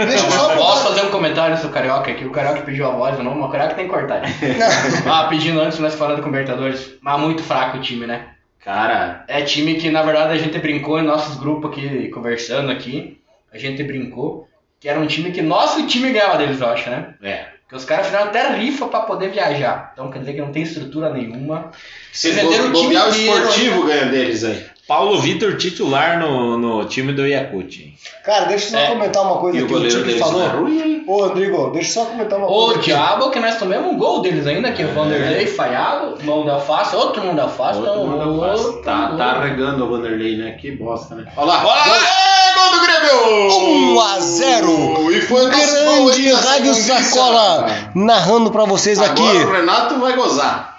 [0.08, 2.24] Deixa eu só Posso fazer um comentário sobre o Carioca aqui?
[2.24, 4.22] O Carioca pediu a voz, não, mas o Carioca tem que cortar.
[5.06, 6.94] ah, pedindo antes, nós falando com o Libertadores.
[7.02, 8.28] Mas muito fraco o time, né?
[8.64, 13.20] Cara, É time que, na verdade, a gente brincou em nossos grupos aqui, conversando aqui.
[13.52, 14.48] A gente brincou
[14.80, 17.16] que era um time que nosso time ganhava deles, eu acho, né?
[17.22, 17.48] é.
[17.64, 19.92] Porque os caras fizeram até rifa pra poder viajar.
[19.94, 21.72] Então quer dizer que não tem estrutura nenhuma.
[22.12, 24.66] Se Venderam o time inteiro, esportivo ganha deles aí.
[24.86, 27.94] Paulo Vitor titular no, no time do Yakut.
[28.26, 28.88] Cara, deixa eu só É.
[28.88, 30.68] comentar uma coisa E o que o deles falou.
[30.68, 31.04] é hein?
[31.08, 32.76] Ô, Rodrigo, deixa eu só comentar uma O coisa.
[32.80, 32.86] aqui.
[32.88, 36.60] diabo que nós tomamos um gol deles ainda, que é o Vanderlei falhado, mão da
[36.60, 38.66] face, outro mão da face, Outro então, manda fácil.
[38.68, 40.52] outro Tá, tá regando o Vanderlei, né?
[40.52, 41.32] Que bosta, né?
[41.38, 41.66] Olha lá.
[41.66, 42.43] Olha lá.
[42.64, 43.94] Gol do Grêmio!
[43.96, 46.74] 1 a 0 E foi Grande Rádio.
[46.76, 49.22] Sacola narrando pra vocês aqui.
[49.22, 50.78] Agora o Renato vai gozar.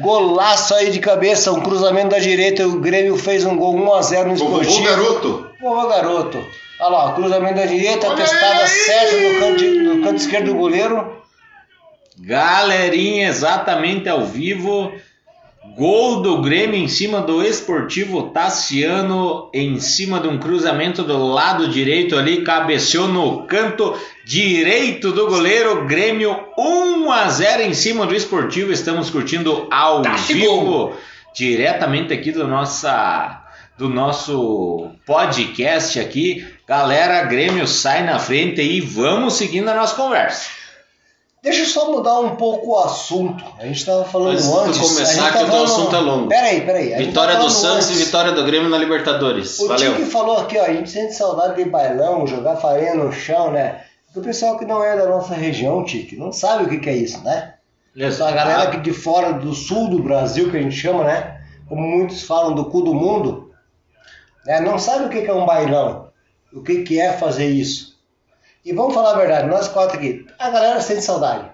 [0.00, 2.66] Golaço aí de cabeça, um cruzamento da direita.
[2.66, 4.84] O Grêmio fez um gol 1 a 0 no O vovô esportivo.
[4.88, 5.50] garoto.
[5.60, 6.44] Boa, garoto.
[6.80, 8.68] Olha lá, cruzamento da direita, Olha testada aí!
[8.68, 11.16] certa no canto, no canto esquerdo do goleiro.
[12.18, 14.92] Galerinha, exatamente ao vivo.
[15.74, 21.68] Gol do Grêmio em cima do Esportivo Tassiano, em cima de um cruzamento do lado
[21.68, 25.86] direito ali, cabeceou no canto direito do goleiro.
[25.86, 28.72] Grêmio 1 a 0 em cima do Esportivo.
[28.72, 30.94] Estamos curtindo ao Tassi vivo,
[31.34, 33.42] diretamente aqui do nossa
[33.76, 36.46] do nosso podcast aqui.
[36.66, 40.65] Galera, Grêmio sai na frente e vamos seguindo a nossa conversa.
[41.46, 43.44] Deixa eu só mudar um pouco o assunto.
[43.56, 44.80] A gente tava falando Antes de tu antes.
[44.80, 46.28] começar, que o teu assunto é longo.
[46.28, 46.92] Peraí, peraí.
[46.92, 48.00] a Vitória do Santos antes.
[48.00, 49.56] e vitória do Grêmio na Libertadores.
[49.60, 49.94] O Valeu.
[49.94, 53.80] Tique falou aqui, ó, a gente sente saudade de bailão, jogar farinha no chão, né?
[54.12, 56.96] O pessoal que não é da nossa região, Tique, não sabe o que, que é
[56.96, 57.54] isso, né?
[57.96, 61.42] A galera aqui de fora do sul do Brasil, que a gente chama, né?
[61.68, 63.52] Como muitos falam do cu do mundo,
[64.44, 64.58] né?
[64.58, 66.08] não sabe o que, que é um bailão,
[66.52, 67.95] o que, que é fazer isso.
[68.66, 71.44] E vamos falar a verdade, nós quatro aqui, a galera sente saudade.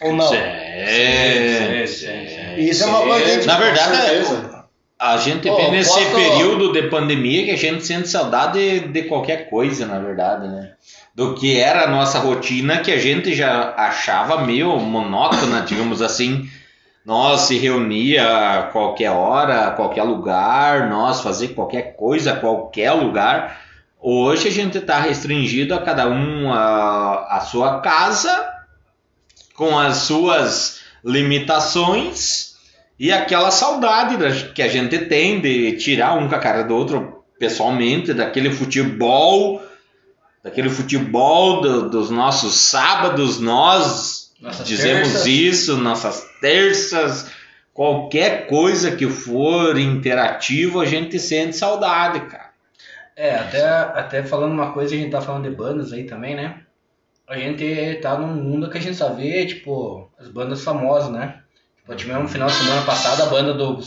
[0.00, 0.32] Ou não?
[0.32, 2.54] É, sim, sim.
[2.58, 4.26] E isso é uma coisa que a gente Na verdade.
[4.98, 8.88] A gente Ô, vê nesse posso- período de pandemia que a gente sente saudade de,
[8.88, 10.74] de qualquer coisa, na verdade, né?
[11.12, 16.48] Do que era a nossa rotina, que a gente já achava meio monótona, digamos assim.
[17.04, 18.24] Nós se reunia
[18.60, 23.60] a qualquer hora, a qualquer lugar, nós fazer qualquer coisa a qualquer lugar.
[24.02, 28.50] Hoje a gente está restringido a cada um a, a sua casa,
[29.54, 32.54] com as suas limitações
[32.98, 36.74] e aquela saudade da- que a gente tem de tirar um com a cara do
[36.74, 39.62] outro pessoalmente, daquele futebol,
[40.42, 45.26] daquele futebol do- dos nossos sábados, nós Nossas dizemos terças.
[45.26, 47.26] isso, nossas terças,
[47.72, 52.41] qualquer coisa que for interativo, a gente sente saudade, cara.
[53.22, 56.62] É, até, até falando uma coisa, a gente tá falando de bandas aí também, né?
[57.28, 61.40] A gente tá num mundo que a gente só vê, tipo, as bandas famosas, né?
[61.76, 63.78] Tipo, tivemos um final de semana passado a banda do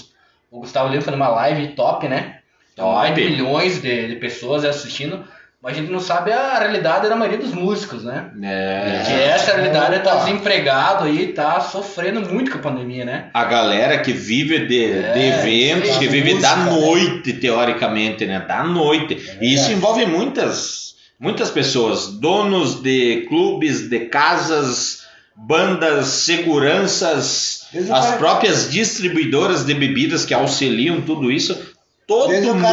[0.50, 2.39] o Gustavo Lima fazendo uma live top, né?
[2.71, 3.13] Então, Top.
[3.13, 5.28] de milhões de, de pessoas assistindo,
[5.65, 8.28] a gente não sabe a realidade da maioria dos músicos, né?
[8.43, 9.04] É.
[9.06, 13.30] Que essa realidade tá desempregado aí, tá sofrendo muito com a pandemia, né?
[13.34, 16.71] A galera que vive de, É, de eventos, que vive música, da né?
[16.71, 18.45] noite, teoricamente, né?
[18.47, 19.17] Da noite.
[19.39, 25.01] É e isso envolve muitas, muitas pessoas, donos de clubes, de casas,
[25.36, 31.74] bandas, seguranças, as próprias distribuidoras de bebidas que auxiliam tudo isso.
[32.08, 32.72] Todo Desde mundo tá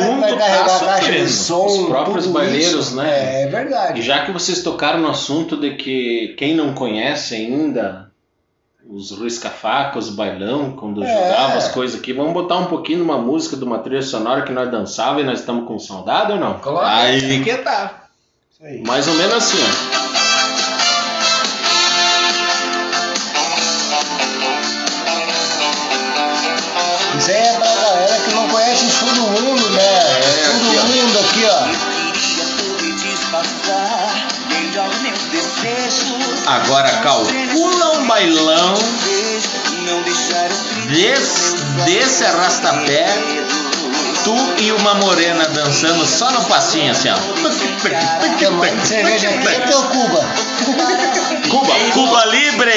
[0.63, 1.29] de sofrendo.
[1.29, 3.45] som, Os próprios baileiros, isso, né?
[3.45, 4.01] É verdade.
[4.01, 8.11] E já que vocês tocaram no assunto de que quem não conhece ainda
[8.87, 11.07] os risca-facas, o bailão, quando É.
[11.07, 14.43] jogava as coisas aqui, vamos botar um pouquinho de uma música de uma trilha sonora
[14.43, 16.59] que nós dançava e nós estamos com saudade ou não?
[16.59, 16.87] Coloca.
[16.87, 18.03] Aí que tá.
[18.53, 18.83] Isso aí.
[18.83, 20.12] Mais ou menos assim, ó.
[36.53, 38.75] Agora calcula um bailão
[39.87, 40.03] eu
[40.87, 43.07] desse, desse arrastapé,
[44.23, 47.15] tu e uma morena dançando só no passinho assim, ó.
[48.39, 50.29] Tomando cerveja aqui é teu Cuba.
[51.49, 52.73] Cuba, Cuba Libre!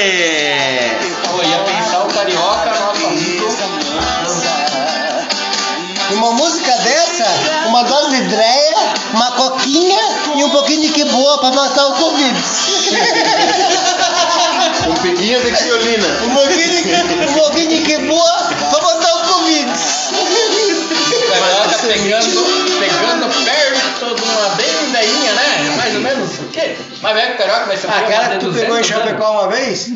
[1.30, 4.25] Pô, ia pensar o carioca, nosso amigo.
[6.16, 7.26] Uma música dessa,
[7.68, 8.76] uma dose de dreia,
[9.14, 10.00] uma coquinha
[10.36, 12.34] e um pouquinho de que boa pra matar o Covid.
[14.88, 16.08] Um peguinho de criolina.
[16.24, 16.94] Um pouquinho de,
[17.30, 19.72] um pouquinho de que boa pra matar o Covid.
[21.30, 22.46] Carioca pegando,
[22.80, 25.76] pegando perto de uma bem veinha, né?
[25.76, 26.40] Mais ou menos.
[26.40, 26.78] O quê?
[27.02, 27.94] Mas velho, o carioca vai ser quê?
[27.94, 28.88] A cara tu pegou em 200 anos?
[28.88, 29.90] Chapecó uma vez?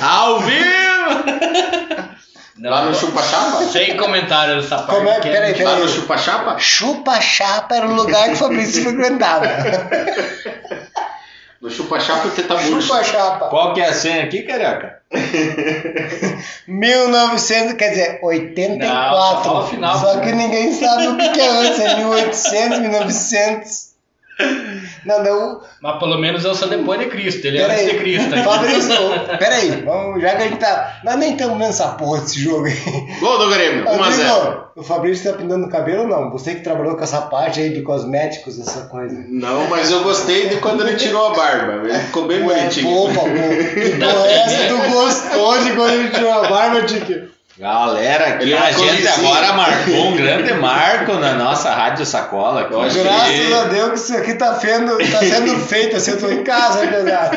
[0.00, 2.10] Ao vivo!
[2.60, 3.64] Não, Lá no chupa-chapa?
[3.72, 4.94] Sem comentário dessa parte.
[4.94, 5.14] Como é?
[5.20, 5.80] que Peraí, Lá peraí.
[5.80, 6.58] no chupa-chapa?
[6.58, 9.46] Chupa-chapa era o lugar que o Fabrício frequentava.
[11.60, 12.82] No chupa-chapa você tá murcho.
[12.82, 13.48] Chupa-chapa.
[13.48, 15.00] Qual que é a senha aqui, carioca?
[16.66, 18.88] 1900, quer dizer, 84.
[18.88, 23.89] Não, só final, Só que ninguém sabe o que que é antes, é 1800, 1900.
[25.04, 25.60] Não, não.
[25.80, 28.36] Mas pelo menos eu sou depois de Cristo, ele é antes de Cristo.
[28.44, 28.92] Fabrício,
[29.38, 31.00] peraí, vamos, já que a gente tá.
[31.04, 32.76] Nós nem estamos vendo essa porra desse jogo aí.
[33.18, 33.96] Gol do Grêmio, 1x0.
[33.96, 36.30] Rodrigo, o Fabrício tá pintando o cabelo ou não?
[36.30, 39.24] Você que trabalhou com essa parte aí de cosméticos, essa coisa.
[39.28, 41.88] Não, mas eu gostei de quando ele tirou a barba.
[41.88, 42.86] Ele ficou bem Ué, bonitinho.
[42.86, 44.68] pô, pô, que porra é essa?
[44.68, 47.39] Tu gostou de quando ele tirou a barba, Tiki?
[47.60, 52.62] Galera, é a gente agora marcou um grande marco na nossa Rádio Sacola.
[52.62, 52.70] Aqui.
[52.94, 56.30] Que- Graças a Deus que isso aqui tá, fendo, tá sendo feito assim, eu tô
[56.30, 57.30] em casa, apesar.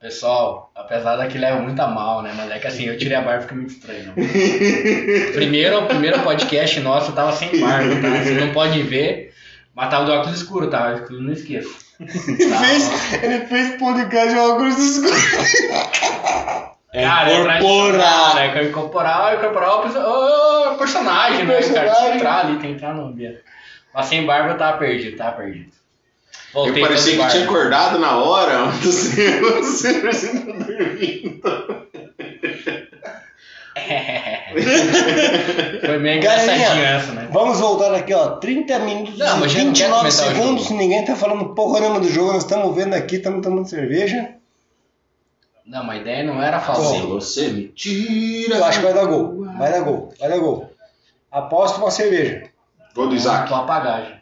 [0.00, 2.32] Pessoal, apesar daqui leva muito a mal, né?
[2.36, 4.12] Mas é que assim, eu tirei a barba e fica muito estranho.
[5.32, 8.08] Primeiro, o primeiro podcast nosso eu tava sem barba, tá?
[8.24, 9.32] Vocês não podem ver,
[9.76, 11.00] mas tava do óculos escuro, tá?
[11.08, 11.70] Eu não esqueço.
[12.00, 15.22] Ele Tá, fez, ele fez podcast de óculos escuros.
[16.94, 17.58] É Cara, é incorporar.
[17.60, 18.52] tradicional, né?
[18.52, 21.60] Que é incorporar, incorporar o perso- o personagem, né?
[21.62, 23.38] Cara, tem que entrar ali, tem que entrar no ambiente.
[23.94, 25.70] Mas sem barba eu tava perdido, tava perdido.
[26.54, 28.66] Eu Voltei parecia todo que tinha acordado na hora.
[28.82, 31.42] Você, você, você tá dormindo.
[35.84, 37.28] Foi meio engraçadinho essa, né?
[37.32, 38.32] Vamos voltar aqui, ó.
[38.36, 40.70] 30 minutos Não, mas e já não quer 29 comentar o segundos.
[40.70, 42.34] Ninguém tá falando porra nenhuma do jogo.
[42.34, 44.28] Nós estamos vendo aqui, estamos tomando cerveja.
[45.64, 47.00] Não, mas a ideia não era fazer.
[47.00, 48.56] Se você me tira.
[48.56, 49.44] Eu acho que vai dar gol.
[49.56, 50.12] Vai dar gol.
[50.18, 50.70] Vai dar gol.
[51.30, 52.50] Aposto uma cerveja.
[52.94, 53.48] Gol do Isaac.
[53.48, 54.20] Tua apagagem.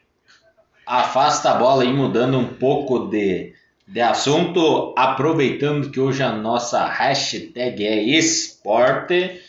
[0.87, 3.53] Afasta a bola aí, mudando um pouco de,
[3.87, 9.43] de assunto, aproveitando que hoje a nossa hashtag é esporte.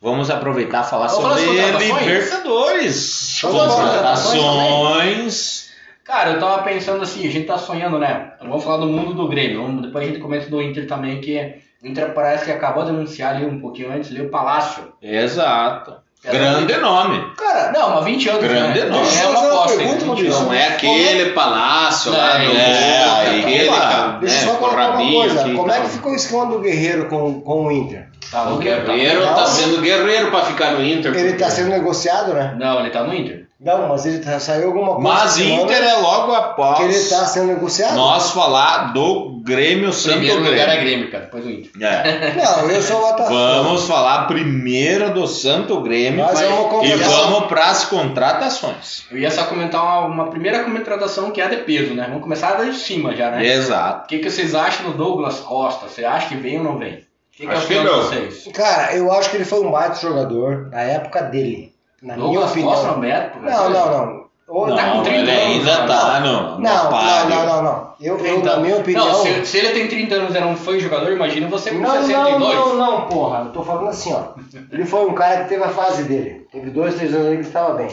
[0.00, 2.00] Vamos aproveitar e falar Vamos sobre contratações?
[2.00, 3.40] Libertadores.
[3.40, 5.67] Contratações.
[6.08, 8.32] Cara, eu tava pensando assim, a gente tá sonhando, né?
[8.40, 11.54] Vamos falar do mundo do Grêmio, vamos- depois a gente comenta do Inter também, que
[11.84, 14.84] o Inter parece que acabou de anunciar ali um pouquinho antes, ali o Palácio.
[15.02, 15.92] Exato.
[16.24, 16.32] É.
[16.32, 17.30] Grande nome.
[17.36, 18.86] Cara, Não, mas 20 anos, Grande né?
[18.86, 19.02] nome.
[19.04, 20.04] Deixa É eu uma aposta, pergunta.
[20.44, 24.46] Não é aquele palácio lá É, do é, Boca, aí, aquele, cara, deixa eu né,
[24.46, 25.40] só o colocar uma coisa.
[25.42, 25.82] aqui Como é tal.
[25.84, 28.08] que ficou o esquema do Guerreiro com, com o Inter?
[28.32, 29.34] Tá O no Guerreiro Não.
[29.34, 31.14] tá sendo guerreiro pra ficar no Inter.
[31.14, 32.56] Ele porque- tá sendo negociado, né?
[32.58, 33.46] Não, ele tá no Inter.
[33.60, 35.02] Não, mas ele tá, saiu alguma coisa.
[35.02, 37.96] Mas Inter é logo após Que ele tá sendo negociado?
[37.96, 40.84] nós falar do Grêmio Santo Primeiro lugar é Grêmio.
[40.84, 41.70] Grêmio, cara, depois o Inter.
[41.80, 42.34] É.
[42.38, 43.34] Não, eu sou o Botafogo.
[43.34, 49.04] Vamos falar primeiro do Santo Grêmio Nós vamos e vamos para as contratações.
[49.10, 52.04] Eu ia só comentar uma, uma primeira contratação que é a de peso, né?
[52.06, 53.44] Vamos começar de cima já, né?
[53.44, 54.04] Exato.
[54.04, 55.88] O que, que vocês acham do Douglas Costa?
[55.88, 56.94] Você acha que vem ou não vem?
[56.94, 57.00] O
[57.32, 58.08] que, que é Acho que opinião de não.
[58.08, 58.48] vocês?
[58.52, 61.72] Cara, eu acho que ele foi um baita jogador na época dele.
[62.02, 62.70] Na minha Douglas opinião.
[62.70, 63.38] Costa no Beto?
[63.40, 64.28] Não, não, não.
[64.48, 67.28] Ou- Tá com Não, 30 ele anos, ainda tá Não, não, páreo.
[67.28, 67.94] não, não, não.
[68.00, 68.44] Eu, eu, 30.
[68.56, 69.06] na minha opinião.
[69.06, 71.90] Não, se, se ele tem 30 anos e não foi jogador, imagina você com Não,
[71.90, 72.38] 62.
[72.40, 73.40] não, não, não, porra.
[73.40, 74.28] Eu tô falando assim, ó.
[74.72, 76.46] Ele foi um cara que teve a fase dele.
[76.50, 77.88] Teve dois, três anos ali que estava bem.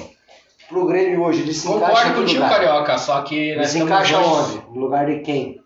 [0.69, 2.41] Pro Grêmio hoje, ele se encaixa Concordo em que contigo?
[2.49, 4.61] Carioca, só que Ele se encaixa hoje- onde?
[4.73, 5.59] No lugar de quem?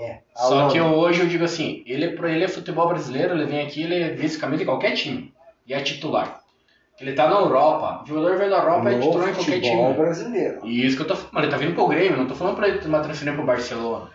[0.00, 0.18] É.
[0.36, 3.66] Só que eu- hoje eu digo assim, ele, pra ele é futebol brasileiro, ele vem
[3.66, 5.32] aqui, ele viste camisa de qualquer time.
[5.66, 6.40] E é titular.
[7.00, 8.02] Ele tá na Europa.
[8.04, 9.92] O jogador vem da Europa é No titular em qualquer time.
[9.94, 10.60] brasileiro.
[10.64, 12.68] E isso que eu tô falando, ele tá vindo pro Grêmio, não tô falando pra
[12.68, 14.10] ele tomar transferência pro Barcelona.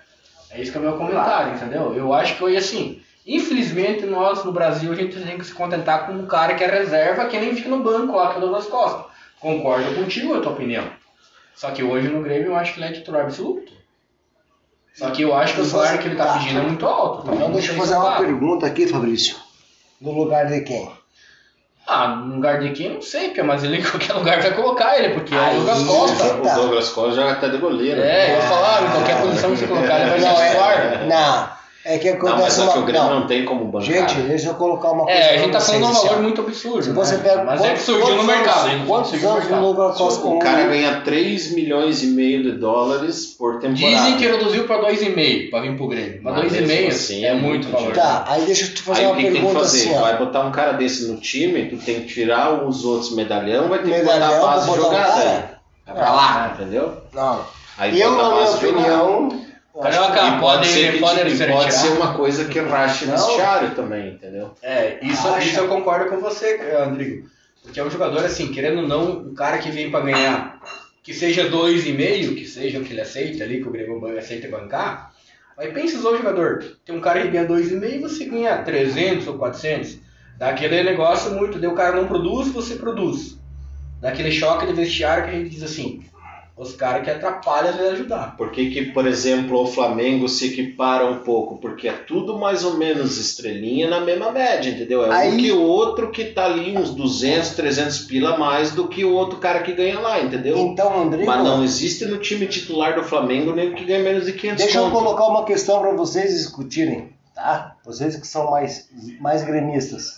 [0.52, 1.94] É isso que é o meu comentário, entendeu?
[1.94, 6.08] Eu acho que hoje assim, infelizmente nós no Brasil a gente tem que se contentar
[6.08, 8.42] com um cara que é reserva, que nem fica no banco lá, que é o
[8.42, 9.06] Douglas Costa.
[9.40, 10.86] Concordo contigo, é a tua opinião.
[11.56, 13.74] Só que hoje no Grêmio eu acho que ele é titular absoluto.
[14.94, 17.30] Só que eu acho que o salário que ele tá pedindo é muito alto.
[17.32, 18.26] Então deixa eu fazer uma paga.
[18.26, 19.36] pergunta aqui, Fabrício.
[20.02, 20.90] No lugar de quem?
[21.92, 24.98] Ah, no lugar de quem, não sei, Pia, mas ele em qualquer lugar vai colocar
[25.00, 26.24] ele, porque é o Aí, Douglas Costa.
[26.24, 26.34] Tá.
[26.36, 28.00] O Douglas Costa joga até de goleiro.
[28.00, 31.50] É, eu falar, em qualquer posição que você colocar, ele vai Não, ser é, não.
[31.86, 32.84] É que Não, mas acontece só que uma...
[32.84, 33.20] o Grêmio não.
[33.22, 33.88] não tem como bancar.
[33.88, 36.42] Gente, deixa eu colocar uma coisa É, a gente tá falando um assim, valor muito
[36.42, 36.84] absurdo.
[36.84, 37.24] Se você né?
[37.24, 37.44] pega...
[37.46, 38.84] Mas é que quantos- surgiu no quantos mercado, anos- hein?
[38.86, 39.98] Quantos Surgiu no mercado.
[39.98, 40.28] Costa...
[40.28, 43.96] O cara ganha 3 milhões e meio de dólares por temporada.
[43.96, 46.20] Dizem que reduziu pra 2,5 pra vir pro Grêmio.
[46.22, 47.94] Mas Mas 2,5 mesmo assim, é é muito valor.
[47.94, 49.90] Tá, aí deixa eu te fazer Aí uma o que, que tem que pergunta fazer?
[49.90, 53.70] assim, vai botar um cara desse no time, tu tem que tirar os outros medalhão,
[53.70, 55.60] vai ter que botar Medalhão a base jogada.
[55.88, 56.94] Vai pra lá, entendeu?
[57.14, 57.40] Não.
[57.78, 59.49] Aí eu, na minha opinião...
[59.82, 63.16] Carioca, E pode, ser que- pode ser pode ser uma coisa que rache Não.
[63.16, 64.54] vestiário também, entendeu?
[64.62, 67.28] É, isso, isso eu concordo com você, Andrigo.
[67.64, 70.60] Porque é um jogador, assim, querendo ou não, um cara que vem pra ganhar,
[71.04, 75.12] que seja 2,5, que seja o que ele aceita ali, que o Grêmio aceita bancar.
[75.58, 79.28] Aí pensa só o jogador, tem um cara que ganha 2,5 e você ganha 300
[79.28, 79.98] ou 400.
[80.38, 83.38] Dá aquele negócio muito, daí o cara não produz, você produz.
[84.02, 86.02] Dá aquele choque de vestiário que a gente diz assim,
[86.60, 88.36] os caras que atrapalham às ajudar.
[88.36, 91.58] Por que, que, por exemplo, o Flamengo se equipara um pouco?
[91.58, 95.06] Porque é tudo mais ou menos estrelinha na mesma média, entendeu?
[95.06, 98.72] É Aí- um que o outro que tá ali uns 200, 300 pila a mais
[98.72, 100.58] do que o outro cara que ganha lá, entendeu?
[100.58, 104.34] Então, Rodrigo, Mas não existe no time titular do Flamengo nem que ganha menos de
[104.34, 104.94] 500 deixa eu conto.
[104.98, 107.78] colocar uma questão para vocês discutirem, tá?
[107.86, 108.90] Vocês que são mais,
[109.22, 110.16] mais gremistas.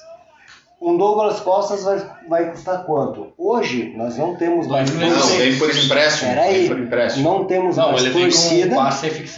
[0.81, 3.27] Um Douglas Costas vai, vai custar quanto?
[3.37, 5.37] Hoje, nós não temos mais por Não, torcida.
[5.43, 6.29] vem por empréstimo.
[6.31, 7.23] Peraí, por empréstimo.
[7.29, 8.83] não temos Não, mais torcida, um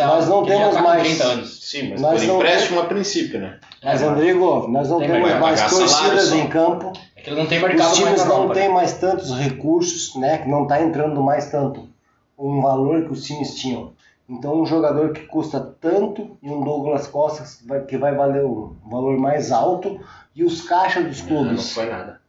[0.07, 1.59] nós não temos tá mais- 30 anos.
[1.69, 3.57] Sim, mas Nós por não empréstimo a princípio, né?
[3.83, 6.93] mas É, Rodrigo, nós não Tem temos mais, torcidas em campo.
[7.17, 10.37] É que ele não tem mercado Os times não têm mais tantos recursos, né?
[10.37, 11.89] Que não está entrando mais tanto
[12.39, 13.91] um valor que os times tinham.
[14.33, 18.43] Então um jogador que custa tanto e um Douglas Costa que vai, que vai valer
[18.43, 19.99] um valor mais alto
[20.35, 22.19] e os caixas dos Não, não clubes foi nada.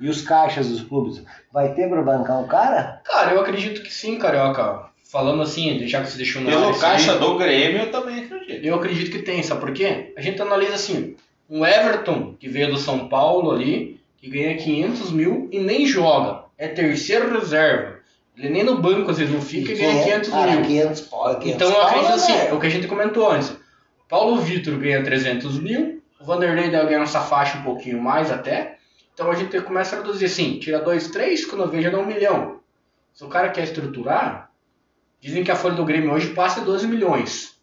[0.00, 3.00] e os caixas dos clubes vai ter para bancar o cara?
[3.04, 4.86] Cara, eu acredito que sim, Carioca.
[5.04, 8.24] Falando assim, já que você deixou no ar Pelo caixa aí, do Grêmio, eu também
[8.24, 8.64] acredito.
[8.64, 10.12] Eu acredito que tem, sabe por quê?
[10.16, 11.14] A gente analisa assim,
[11.48, 16.44] um Everton, que veio do São Paulo ali, que ganha 500 mil e nem joga.
[16.56, 17.93] É terceiro reserva.
[18.36, 20.62] Ele nem no banco às vezes não fica e ganha 500 cara, mil.
[20.62, 22.56] 500, pô, 500 Então eu acredito assim, é velho?
[22.56, 23.56] o que a gente comentou antes.
[24.08, 28.78] Paulo Vitor ganha 300 mil, o Vanderlei deve ganhar essa faixa um pouquinho mais até.
[29.12, 32.06] Então a gente começa a reduzir assim, tira dois, três, quando eu vejo dá um
[32.06, 32.60] milhão.
[33.12, 34.50] Se o cara quer estruturar,
[35.20, 37.54] dizem que a folha do Grêmio hoje passa de 12 milhões.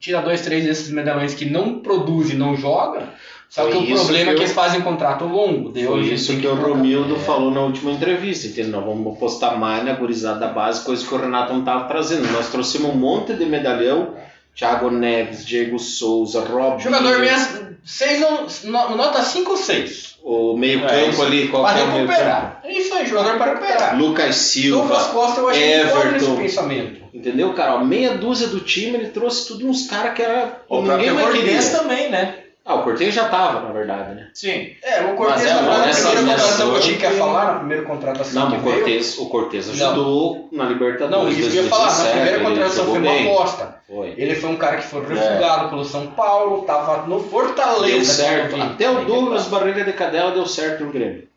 [0.00, 3.08] Tira dois, três desses medalhões que não produz e não joga,
[3.48, 5.70] só Foi que o problema que é que eu- eles fazem contrato longo.
[5.70, 6.54] daí Foi isso tem que o.
[6.54, 7.18] Romildo É.
[7.20, 8.72] falou na última entrevista, entendeu?
[8.80, 12.30] Nós vamos apostar mais na gurizada da base, coisa que o Renato não estava trazendo.
[12.32, 14.14] Nós trouxemos um monte de medalhão,
[14.54, 16.80] Thiago Neves, Diego Souza, Robinho.
[16.80, 20.16] Jogador mesmo, seis, não- no- nota 5 ou 6.
[20.22, 22.10] O meio É, ali, qual Pra que é o meio campo?
[22.12, 22.60] recuperar.
[22.64, 23.96] É isso aí, jogador para recuperar.
[23.96, 26.36] Lucas Douglas Silva, Costa eu que Everton.
[26.36, 27.00] pensamento.
[27.14, 27.76] Entendeu, cara?
[27.76, 30.62] Ó, meia dúzia do time, ele trouxe tudo uns caras que era.
[30.68, 31.78] O ninguém próprio mais queria.
[31.78, 32.34] também, né?
[32.68, 34.28] Ah, o Cortez já tava, na verdade, né?
[34.34, 34.74] Sim.
[34.82, 38.42] É, o Cortez Mas é, na nessa primeira contratação que que- falar, na primeira contratação
[38.42, 38.74] Não, que o veio.
[38.78, 41.24] Cortez, o Cortez ajudou na Libertadores.
[41.24, 43.76] Não, isso que eu ia falar, na 2017, primeira contratação foi uma aposta.
[43.86, 44.14] Foi.
[44.16, 47.86] Ele foi um cara que foi refugado pelo São Paulo, tava no Fortaleza.
[47.94, 48.56] Deu certo.
[48.56, 48.62] eu vi.
[48.62, 49.58] Até o Douglas tá.
[49.60, 51.28] Barriga de Cadela deu certo no Grêmio.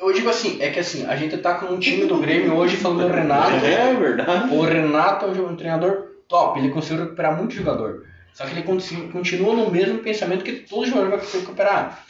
[0.00, 2.76] Eu digo assim, é que assim, a gente tá com um time do Grêmio hoje
[2.76, 3.64] falando do Renato.
[3.64, 4.52] É verdade.
[4.52, 8.10] O Renato é um um treinador top, ele conseguiu recuperar muito jogador.
[8.34, 12.04] Só que ele conti- continua no mesmo pensamento que todo jogador vai conseguir recuperar.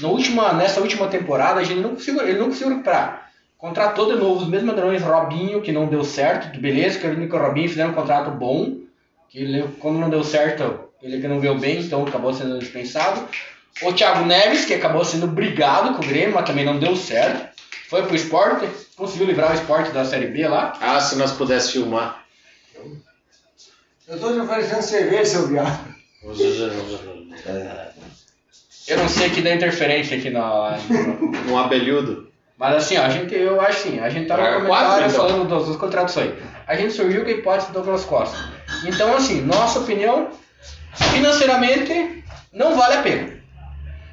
[0.00, 3.30] Na última, nessa última temporada, a gente não conseguiu, ele não conseguiu recuperar.
[3.56, 7.36] Contratou de novo os mesmos ladrões, Robinho, que não deu certo, beleza, que o único
[7.36, 8.76] Robinho fizeram um contrato bom,
[9.28, 13.28] que ele, quando não deu certo, ele que não veio bem, então acabou sendo dispensado.
[13.82, 17.48] O Thiago Neves, que acabou sendo brigado com o Grêmio, mas também não deu certo.
[17.88, 20.72] Foi pro esporte, conseguiu livrar o esporte da Série B lá.
[20.80, 22.24] Ah, se nós pudéssemos filmar.
[24.08, 25.94] Eu tô te oferecendo cerveja, seu viado.
[28.88, 30.78] Eu não sei aqui da interferência aqui na.
[31.48, 32.28] Um abelhudo.
[32.56, 35.12] Mas assim, ó, a gente, eu acho assim, a gente tava É, no quatro, comentário
[35.12, 35.28] então.
[35.28, 36.32] falando das, das contratações.
[36.66, 38.36] A gente surgiu com a hipótese do Douglas Costa.
[38.84, 40.30] Então, assim, nossa opinião,
[41.12, 43.38] financeiramente, não vale a pena.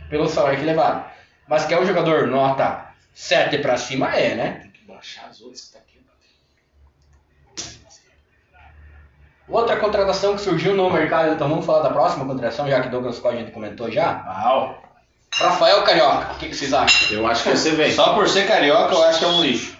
[0.09, 1.05] Pelo salário que levaram.
[1.47, 4.59] Mas que é um jogador nota 7 pra cima, é, né?
[4.61, 5.79] Tem que baixar as outras que tá
[9.47, 13.19] Outra contratação que surgiu no mercado, então vamos falar da próxima contratação, já que Douglas
[13.19, 14.23] Costa a gente comentou já.
[14.25, 14.81] Uau.
[15.33, 17.17] Rafael Carioca, o que, que vocês acham?
[17.17, 17.93] Eu acho que esse veio.
[17.93, 19.77] Só por ser carioca, eu acho que é um lixo.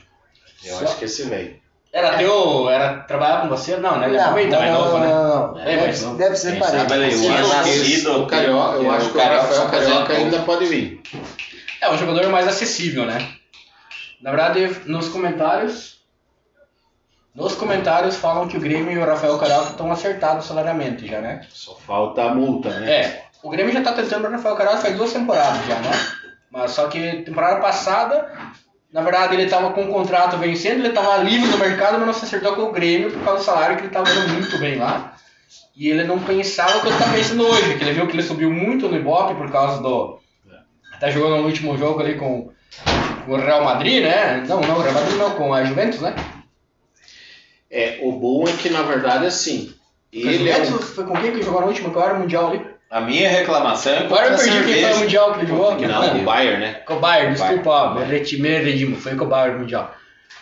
[0.63, 1.55] Eu acho que esse veio.
[1.95, 2.69] Era teu.
[2.69, 3.77] Era trabalhar com você?
[3.77, 4.07] Não, né?
[4.07, 5.07] Ele é bem mais novo, né?
[5.07, 5.59] não, não.
[5.61, 6.17] É, Deve, mas não.
[6.17, 9.69] deve ser sabe ele Eu é acho que o Carioca, eu acho que o Rafael
[9.69, 11.01] Carioca ainda pode vir.
[11.79, 13.25] É um jogador mais acessível, né?
[14.21, 15.95] Na verdade, nos comentários.
[17.35, 21.41] Nos comentários falam que o Grêmio e o Rafael Carioca estão acertados salariamente já, né?
[21.49, 22.91] Só falta a multa, né?
[22.91, 23.25] É.
[23.43, 25.91] O Grêmio já tá tentando o Rafael Carioca faz duas temporadas já, né?
[26.49, 28.31] Mas só que temporada passada,
[28.93, 32.13] na verdade, ele tava com o contrato vencendo, ele tava livre no mercado, mas não
[32.13, 34.77] se acertou com o Grêmio por causa do salário que ele tava ganhando muito bem
[34.77, 35.13] lá.
[35.75, 38.23] E ele não pensava o que ele tá pensando hoje, que ele viu que ele
[38.23, 40.19] subiu muito no Ibope por causa do.
[41.01, 42.49] Tá jogando no último jogo ali com,
[43.25, 44.41] com o Real Madrid, né?
[44.47, 46.15] Não, não, o Real Madrid não, com a Juventus, né?
[47.69, 49.73] É, o bom é que na verdade assim,
[50.11, 51.91] ele é um foi com quem que jogou no último?
[51.91, 52.75] Qual era o Mundial ali?
[52.89, 54.97] A minha reclamação é Agora eu perdi quem foi o.
[54.99, 55.75] Mundial que ele jogou.
[55.75, 56.73] Não, o Bayern, né?
[56.85, 59.93] Com o Bayern, desculpa, me redimo, foi com o Bayern Mundial.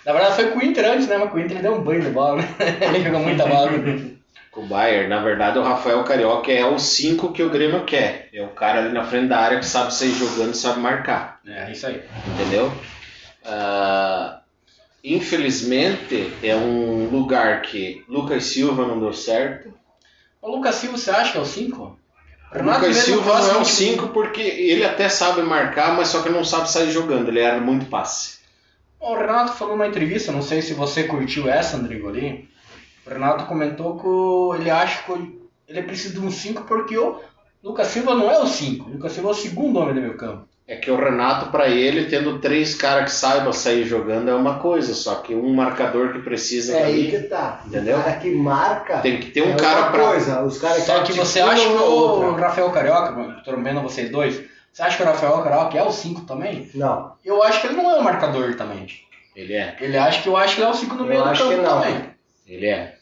[0.05, 1.17] Na verdade foi com o Inter antes, né?
[1.17, 2.47] Mas com o Inter ele deu um banho de bola, né?
[2.81, 3.71] ele jogou muita bola.
[4.51, 8.29] Com o Bayern, na verdade o Rafael Carioca é o 5 que o Grêmio quer.
[8.33, 11.39] É o cara ali na frente da área que sabe sair jogando, sabe marcar.
[11.47, 12.03] É, isso aí.
[12.27, 12.71] Entendeu?
[13.45, 14.41] Ah,
[15.03, 19.73] infelizmente é um lugar que Lucas Silva não deu certo.
[20.41, 21.99] O Lucas Silva, você acha que é o 5?
[22.55, 26.29] O Lucas Silva não é um 5 porque ele até sabe marcar, mas só que
[26.29, 27.29] não sabe sair jogando.
[27.29, 28.39] Ele era muito passe.
[28.99, 32.47] O Renato falou numa entrevista, não sei se você curtiu essa, Andrigo, ali.
[33.05, 37.19] O Renato comentou que ele acha que ele precisa de um 5 porque o
[37.61, 38.89] Lucas Silva não é o 5.
[38.89, 40.47] O Lucas Silva é o segundo homem do meio campo.
[40.65, 44.59] É que o Renato, para ele, tendo três caras que saibam sair jogando é uma
[44.59, 47.61] coisa, só que um marcador que precisa É aí que tá.
[47.67, 47.97] Entendeu?
[47.99, 48.99] O cara que marca.
[48.99, 50.07] tem que ter um é cara uma pra.
[50.07, 50.41] coisa.
[50.41, 52.35] Os caras Só que você articulam acha que uma o.
[52.35, 54.41] Rafael Carioca, trombando vocês dois,
[54.71, 56.69] você acha que o Rafael Carioca é o 5 também?
[56.73, 57.11] Não.
[57.25, 58.87] Eu acho que ele não é um marcador também.
[59.35, 61.23] Ele é, Ele acha que eu acho que ele é o 5 no Eu meio
[61.23, 61.81] do acho campo que não.
[61.81, 62.05] também.
[62.47, 62.95] ele é.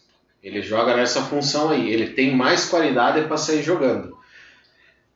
[0.43, 1.91] Ele joga nessa função aí.
[1.93, 4.17] Ele tem mais qualidade para sair jogando.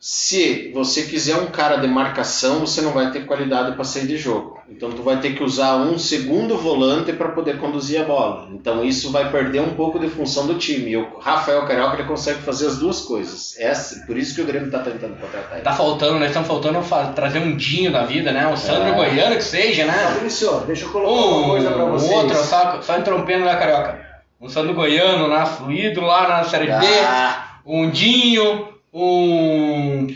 [0.07, 4.17] Se você quiser um cara de marcação, você não vai ter qualidade para sair de
[4.17, 4.59] jogo.
[4.69, 8.47] Então tu vai ter que usar um segundo volante para poder conduzir a bola.
[8.51, 10.91] Então isso vai perder um pouco de função do time.
[10.91, 13.55] E o Rafael Carioca ele consegue fazer as duas coisas.
[13.57, 15.61] Essa, por isso que o Grêmio está tentando contratar ele.
[15.61, 18.45] Tá faltando, nós estamos faltando fa- trazer um Dinho da vida, né?
[18.47, 18.91] Um Sandro É.
[18.91, 19.93] Goiano que seja, né?
[20.13, 22.11] Fabrício, deixa eu colocar uma Um, coisa pra um vocês.
[22.11, 23.99] outro, só, só entrompendo na carioca.
[24.39, 25.43] Um Sandro Goiano, né?
[25.47, 26.85] fluido lá na Série B.
[27.07, 30.07] Ah, Um Dinho, um.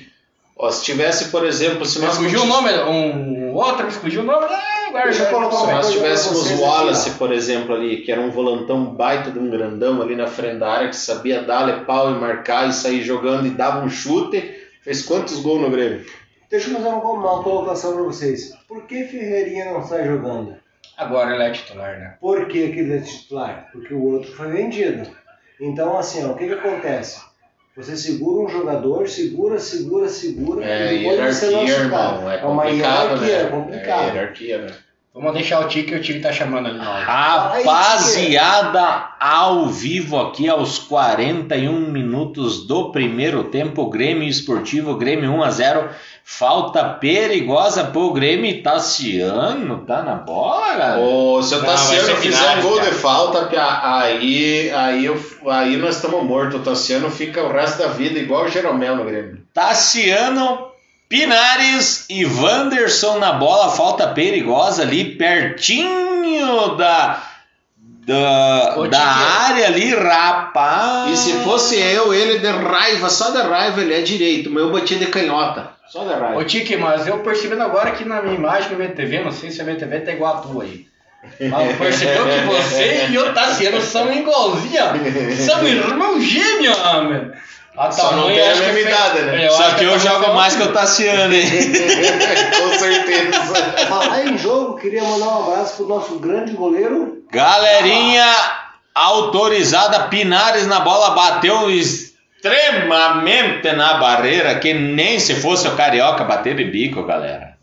[0.58, 4.26] Ó, se tivesse, por exemplo, se Me nós fugiu o nome, um outro, fugiu o
[4.26, 4.46] nome.
[4.50, 5.32] Ah, agora já- Se
[5.72, 10.02] nós tivéssemos o Wallace, por exemplo, ali, que era um volantão baita de um grandão
[10.02, 13.52] ali na frente da área, que sabia dar pau e marcar e sair jogando e
[13.52, 16.06] dava um chute, fez quantos gols no Grêmio?
[16.50, 18.54] Deixa eu fazer uma, uma colocação pra vocês.
[18.68, 20.56] Por que Ferreirinha não sai jogando?
[20.98, 22.18] Agora ele é titular, né?
[22.20, 23.70] Por que, que ele é titular?
[23.72, 25.08] Porque o outro foi vendido.
[25.62, 27.22] Então, assim, ó, o que, que acontece?
[27.80, 30.66] Você segura um jogador, segura, segura, segura.
[30.66, 32.18] É, e depois você hierarquia, lança o cara.
[32.18, 32.32] irmão.
[32.32, 33.42] É uma complicado, hierarquia, né?
[33.42, 34.02] é complicado.
[34.02, 34.72] É hierarquia, né?
[35.14, 37.06] Vamos deixar o Tique, o Tique tá chamando ali nós.
[37.06, 38.82] Rapaziada,
[39.18, 45.90] ao vivo aqui aos 41 minutos do primeiro tempo, Grêmio Esportivo, Grêmio 1 a 0.
[46.24, 51.00] Falta perigosa pro Grêmio Tassiano, tá na bola, galera?
[51.02, 52.90] Ô, se o Tassiano fizer um gol cara.
[52.92, 53.50] de falta,
[54.04, 56.60] aí, aí, eu- aí nós estamos mortos.
[56.60, 59.40] O Tassiano fica o resto da vida igual o Jeromel no Grêmio.
[59.54, 60.68] Tassiano,
[61.08, 67.24] Pinares e Wanderson na bola, falta perigosa ali, pertinho da,
[68.10, 71.12] da, da área ali, rapaz.
[71.12, 74.72] E se fosse eu, ele de raiva, só de raiva, ele é direito, mas eu
[74.72, 75.70] bati de canhota.
[75.88, 76.38] Só de raiva.
[76.38, 79.62] Ô Tique, mas eu percebendo agora que na minha imagem no VTV, não sei se
[79.62, 80.88] a VTV tá igual a tua aí.
[81.52, 85.40] Mas percebeu que você e o Tassiano são igualzinhos.
[85.46, 87.32] São irmãos gêmeos, homem.
[87.80, 89.48] A Só não tem a acho que mesma é idade, né?
[89.48, 91.46] eu Só que eu tamanho jogo é mais que o Tassiano, hein?
[92.60, 93.56] Com certeza.
[93.88, 97.24] Falar em jogo, queria mandar um abraço pro nosso grande goleiro.
[97.32, 98.26] Galerinha
[98.94, 106.58] autorizada, Pinares na bola, bateu extremamente na barreira, que nem se fosse o Carioca bater
[106.58, 107.54] de bico, galera.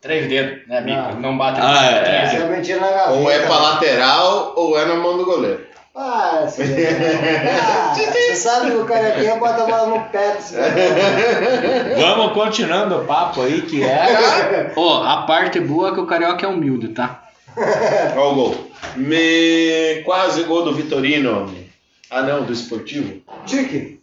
[0.00, 0.98] Três dedos, né, Bico?
[0.98, 1.14] Ah.
[1.18, 2.38] Não bate Ah, é.
[2.38, 3.10] gaveta.
[3.10, 5.71] Ou é pra lateral, ou é na mão do goleiro.
[5.94, 10.38] Ah, você, ah, você sabe que o carequinha bota a bola no pé.
[10.50, 11.94] cara.
[12.00, 14.72] Vamos continuando o papo aí, que era.
[14.74, 17.24] Ó, a parte boa é que o Carioca é humilde, tá?
[18.16, 18.70] Olha o gol.
[18.96, 20.02] Me...
[20.04, 21.54] Quase gol do Vitorino.
[22.10, 23.20] Ah, não, do esportivo.
[23.44, 24.00] Tique,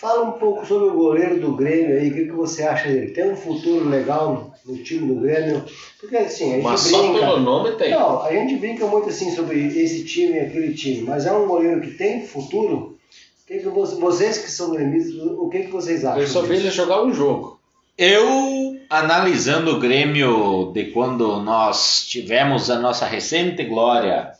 [0.00, 3.10] fala um pouco sobre o goleiro do Grêmio aí, o que, que você acha dele?
[3.12, 5.62] Tem um futuro legal no time do Grêmio?
[5.98, 7.18] Porque assim, a gente Mas só brinca.
[7.20, 7.90] pelo nome tem.
[7.90, 11.46] Não, a gente brinca muito assim sobre esse time e aquele time, mas é um
[11.46, 12.96] goleiro que tem futuro?
[13.44, 16.20] O que que você- vocês que são gremistas, o que, que vocês acham?
[16.20, 16.60] Eu só vi disso?
[16.66, 17.58] ele jogar um jogo.
[17.98, 24.30] Eu, analisando o Grêmio de quando nós tivemos a nossa recente glória,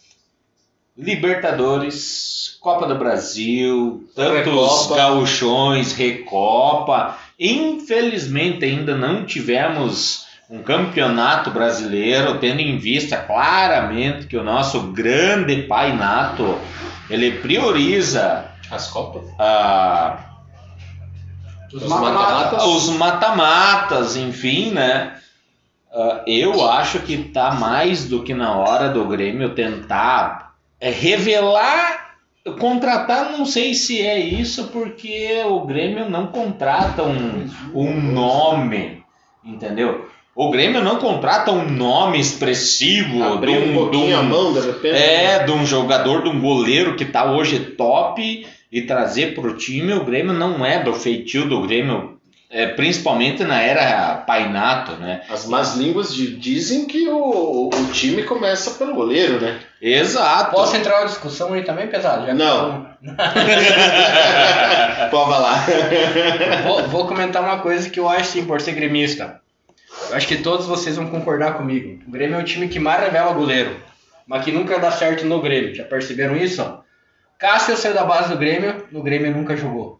[0.96, 4.96] Libertadores, Copa do Brasil, tantos Recopa.
[4.96, 14.42] gauchões, Recopa, infelizmente ainda não tivemos um campeonato brasileiro, tendo em vista claramente que o
[14.42, 16.58] nosso grande pai nato,
[17.08, 19.22] ele prioriza As Copas?
[19.38, 20.18] a
[21.72, 22.12] Os Os mata-mata.
[22.34, 22.64] mata-matas.
[22.66, 25.14] os mata-matas, enfim, né?
[25.92, 30.49] Ah, eu acho que tá mais do que na hora do Grêmio tentar
[30.80, 32.16] é, revelar,
[32.58, 39.02] contratar, não sei se é isso, porque o Grêmio não contrata um, um nome,
[39.44, 40.08] entendeu?
[40.34, 44.96] O Grêmio não contrata um nome expressivo de um de a mão, de repente.
[44.96, 49.92] é, de um jogador, de um goleiro que tá hoje top e trazer pro time,
[49.92, 52.19] o Grêmio não é do feitio do Grêmio,
[52.50, 55.22] é, principalmente na era Painato, né?
[55.28, 59.60] As más línguas de- dizem que o, o time começa pelo goleiro, né?
[59.80, 60.50] Exato.
[60.50, 62.26] Posso entrar na discussão aí também, pesado?
[62.26, 62.90] Já Não.
[65.10, 65.64] Pode lá.
[66.66, 69.40] Vou, vou comentar uma coisa que eu acho assim, por ser gremista.
[70.10, 72.02] Eu acho que todos vocês vão concordar comigo.
[72.06, 73.76] O Grêmio é o time que mais revela goleiro,
[74.26, 75.74] mas que nunca dá certo no Grêmio.
[75.74, 76.78] Já perceberam isso?
[77.38, 79.99] Cássio saiu da base do Grêmio, no Grêmio nunca jogou.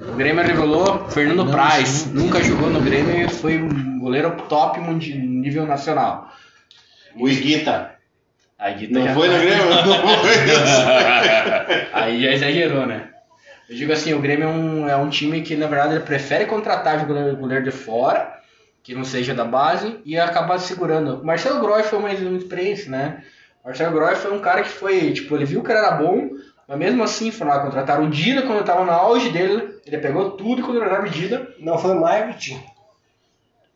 [0.00, 5.66] O Grêmio revelou Fernando Praz, nunca jogou no Grêmio e foi um goleiro top nível
[5.66, 6.30] nacional.
[7.16, 7.94] O Iguita.
[8.58, 9.64] A Guita Não já foi no Grêmio?
[9.86, 10.34] Não foi.
[11.92, 13.10] Aí já exagerou, né?
[13.68, 16.46] Eu digo assim, o Grêmio é um, é um time que, na verdade, ele prefere
[16.46, 18.38] contratar goleiro, goleiro de fora,
[18.82, 21.20] que não seja da base, e acabar segurando.
[21.20, 23.22] O Marcelo Groy foi mais uma experiência, né?
[23.62, 26.28] O Marcelo Groy foi um cara que foi, tipo, ele viu que era bom,
[26.68, 29.98] mas mesmo assim, foi lá contratar o Dida quando ele tava no auge dele, ele
[29.98, 31.48] pegou tudo quando ele era medida.
[31.60, 32.58] Não foi marketing.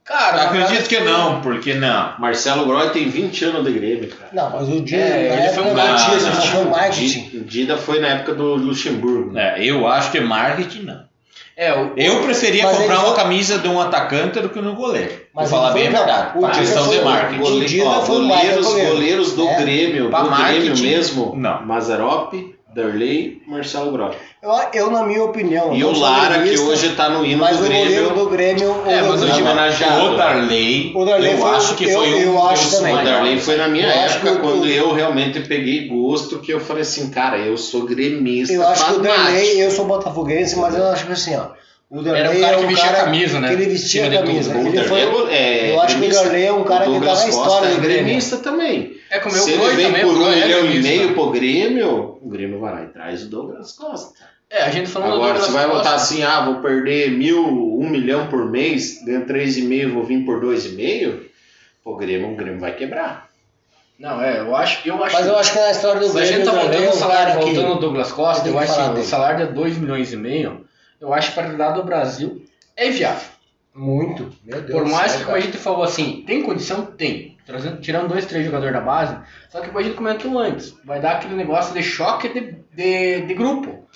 [0.04, 2.14] Cara, Acredito que não, porque não.
[2.18, 4.30] Marcelo Groy tem 20 anos de Grêmio, cara.
[4.32, 7.20] Não, mas o Dida, É, ele época foi um isso, não, foi marketing.
[7.28, 9.32] Di- Dida foi na época do Luxemburgo.
[9.32, 9.56] né?
[9.58, 11.06] É, eu acho que marketing não.
[11.54, 15.12] É, o, Eu preferia comprar uma foi- camisa de um atacante do que no goleiro.
[15.34, 16.38] Mas Vou falar bem a verdade.
[16.38, 17.38] o Dida questão foi- de o marketing.
[17.40, 18.90] Gole- Dida Ó, foi um goleiros, goleiro.
[18.92, 19.60] goleiros do É.
[19.60, 21.36] Grêmio, do Grêmio marketing, mesmo.
[21.36, 21.66] não.
[21.66, 22.32] Mazarop,
[22.82, 24.12] Darley, Marcelo Groy.
[24.40, 25.74] Eu, eu, na minha opinião.
[25.74, 28.10] E o Lara, que hoje tá no hino Mas do o goleiro Grêmio.
[28.14, 28.82] do Grêmio.
[28.86, 30.04] É, mas o time- homenageado.
[30.12, 32.94] O Darley, O Darley eu foi- acho que eu- foi um eu acho dos também.
[32.94, 33.04] O.
[33.04, 36.52] Darley foi na minha Eu acho época, que o- quando eu realmente peguei gosto, que
[36.52, 38.54] eu falei assim, cara, eu sou gremista.
[38.54, 39.22] Eu acho que o fanático.
[39.24, 41.46] Darley, eu sou botafoguense, mas eu acho que assim, ó.
[41.90, 43.48] O Era um cara é que vestia a camisa, né?
[43.48, 44.52] Que ele vestia a camisa.
[44.52, 44.64] tudo.
[44.64, 45.00] O Ele foi,
[45.32, 46.10] é eu acho que o.
[46.10, 48.38] Darley é um cara O que tá Douglas na história é do Grêmio.
[48.42, 48.96] também.
[49.10, 51.30] é como o Se ele vem também, por o um é milhão e meio pro
[51.30, 54.22] Grêmio, o Grêmio vai lá e traz o Douglas Costa.
[54.50, 57.42] É, a gente falando do Agora, você vai Costa, botar assim, ah, vou perder mil,
[57.46, 61.20] um milhão por mês, ganho 3,5, vou vir por 2,5,
[61.82, 63.28] pô, o Grêmio, o Grêmio vai quebrar.
[63.98, 66.24] Não, é, eu acho, eu acho Mas eu acho que na história do Se a
[66.24, 69.00] gente Grêmio tá voltando o o salário, cara voltando o Douglas Costa, eu acho que
[69.00, 70.67] o salário de 2 milhões e meio,
[71.00, 72.44] eu acho que para realidade do Brasil
[72.76, 73.28] é viável.
[73.74, 74.32] Muito.
[74.44, 75.52] Meu Deus Por mais céu, que, como a cara.
[75.52, 76.86] gente falou assim, tem condição?
[76.86, 77.36] Tem.
[77.46, 79.16] Trazendo, tirando dois, três jogadores da base,
[79.48, 83.22] só que como a gente comentou antes, vai dar aquele negócio de choque de, de,
[83.22, 83.86] de grupo.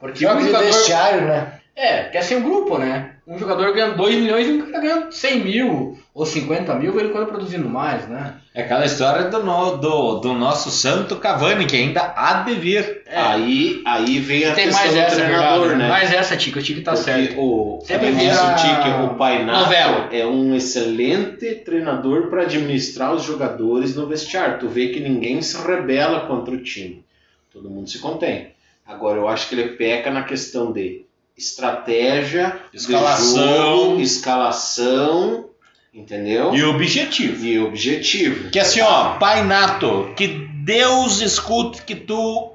[0.00, 0.66] Porque Joga um de jogador.
[0.66, 1.60] vestiário, né?
[1.76, 3.11] É, quer ser um grupo, né?
[3.26, 7.10] Um jogador ganha 2 milhões e um cara ganha 100 mil ou 50 mil, ele
[7.10, 8.34] quando produzindo mais, né?
[8.52, 13.02] É aquela história do, no- do, do nosso santo Cavani, que ainda há de vir.
[13.06, 13.16] É.
[13.18, 15.88] Aí, aí vem a Tem questão mais do essa, treinador, verdade, né?
[15.88, 17.40] Mais essa, Tico, o Tico tá Porque certo.
[17.40, 20.08] O, Sempre vira disse o Tique, o Painato novela.
[20.12, 24.58] é um excelente treinador para administrar os jogadores no vestiário.
[24.58, 27.04] Tu vê que ninguém se rebela contra o time.
[27.52, 28.48] Todo mundo se contém.
[28.86, 31.04] Agora, eu acho que ele peca na questão de
[31.36, 33.56] estratégia, Escalação.
[33.56, 35.46] jogo, escalação,
[35.92, 36.54] entendeu?
[36.54, 37.44] E objetivo.
[37.44, 38.50] E objetivo.
[38.50, 40.28] Que assim, ó, Pai Nato, que
[40.64, 42.52] Deus escute, que tu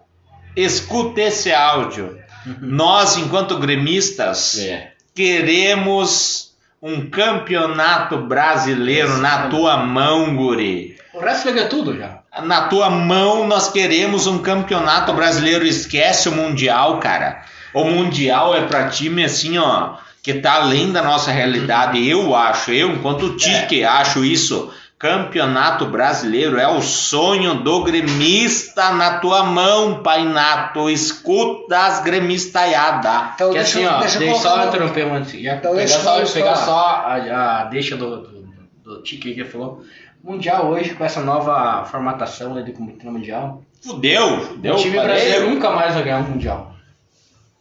[0.55, 2.17] escute esse áudio.
[2.61, 4.91] Nós, enquanto gremistas, É.
[5.13, 6.51] queremos
[6.81, 10.95] um campeonato brasileiro na tua mão, guri.
[11.13, 12.19] O resto liga tudo já.
[12.43, 15.65] Na tua mão nós queremos um campeonato brasileiro.
[15.65, 17.43] Esquece o Mundial, cara.
[17.73, 22.07] O Mundial é pra time assim, ó, que tá além da nossa realidade.
[22.07, 24.71] Eu acho, eu, enquanto Tique, acho isso.
[24.99, 30.89] Campeonato brasileiro é o sonho do gremista na tua mão, Pai Nato.
[30.89, 33.35] Escuta as gremistaiadas.
[33.35, 35.39] Então, que deixa, assim, ó, deixa eu deixa só interromper um antes.
[35.39, 38.47] Já Então, pegar só, pegar só a, a deixa do, do,
[38.83, 39.83] do Tique que ele falou.
[40.23, 44.73] Mundial hoje, com essa nova formatação né, de comitê mundial, Fudeu, fudeu.
[44.73, 46.73] o time brasileiro nunca mais vai ganhar um mundial.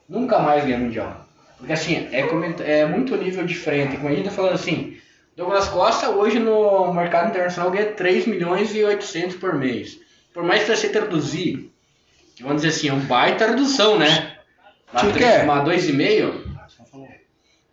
[0.09, 1.27] Nunca mais ganha mundial.
[1.59, 2.21] Porque assim, é,
[2.81, 3.97] é muito nível diferente.
[3.97, 4.97] Como a gente tá falando assim,
[5.37, 9.99] Douglas Costa hoje no mercado internacional ganha 3 milhões e 800 por mês.
[10.33, 11.73] Por mais que você traduzir,
[12.35, 14.37] que vamos dizer assim, é um baita redução, né?
[14.93, 15.45] Uma Tio, três- quer?
[15.45, 16.45] Uma 2,5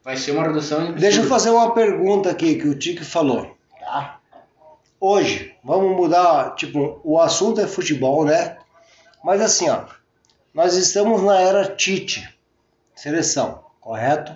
[0.04, 0.92] vai ser uma redução.
[0.94, 1.30] Deixa eu absurda.
[1.30, 3.56] fazer uma pergunta aqui que o Tique falou.
[3.80, 4.20] Tá?
[5.00, 8.58] Hoje, vamos mudar, tipo, o assunto é futebol, né?
[9.24, 9.84] Mas assim, ó,
[10.54, 12.28] nós estamos na era Tite,
[12.96, 14.34] seleção, correto?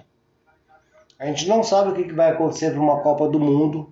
[1.20, 3.90] A gente não sabe o que vai acontecer para uma Copa do Mundo.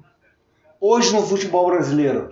[0.80, 2.30] Hoje no futebol brasileiro,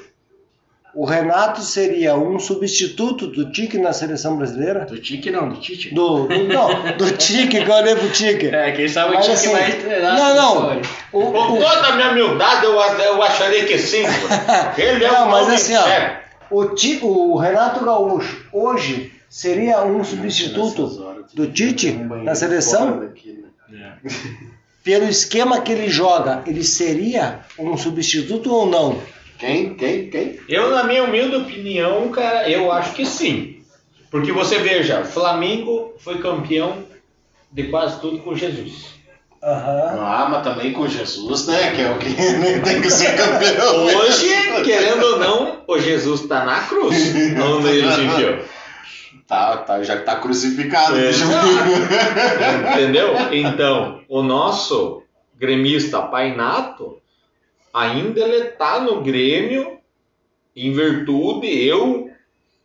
[0.93, 4.85] o Renato seria um substituto do Tique na seleção brasileira?
[4.85, 5.91] Do Tique não, do Tite.
[5.95, 8.47] Do, do não, do Tique, que eu olhei pro Tique.
[8.47, 10.15] É, quem sabe o Mas Tique assim, vai treinar.
[10.15, 10.81] não, não.
[11.11, 14.03] O- Com o- toda a minha humildade, eu, eu acharia que sim.
[14.77, 15.83] Ele é Não, um mas assim, ó,
[16.51, 23.09] o, Ti- o Renato Gaúcho hoje seria um substituto do Tite na seleção?
[24.83, 29.01] Pelo esquema que ele joga, ele seria um substituto ou não?
[29.39, 29.73] Quem?
[29.73, 30.09] Quem?
[30.09, 30.39] Quem?
[30.47, 33.63] Eu, na minha humilde opinião, cara, eu acho que sim.
[34.11, 36.83] Porque você veja, o Flamengo foi campeão
[37.51, 38.93] de quase tudo com Jesus.
[39.41, 39.97] Aham.
[39.99, 41.71] Ah, mas também com Jesus, né?
[41.71, 42.13] Que é o que
[42.63, 43.85] tem que ser campeão.
[43.85, 44.27] Hoje,
[44.63, 46.95] querendo ou não, o Jesus está na cruz.
[47.41, 48.39] Onde ele enfiou.
[49.27, 50.97] Tá, tá, já tá crucificado.
[50.97, 51.01] É.
[51.03, 51.29] deixa eu-
[52.73, 53.13] Entendeu?
[53.31, 55.01] Então, o nosso
[55.35, 56.97] gremista Pai Nato,
[57.73, 59.77] ainda ele tá no Grêmio,
[60.55, 62.09] em virtude, eu,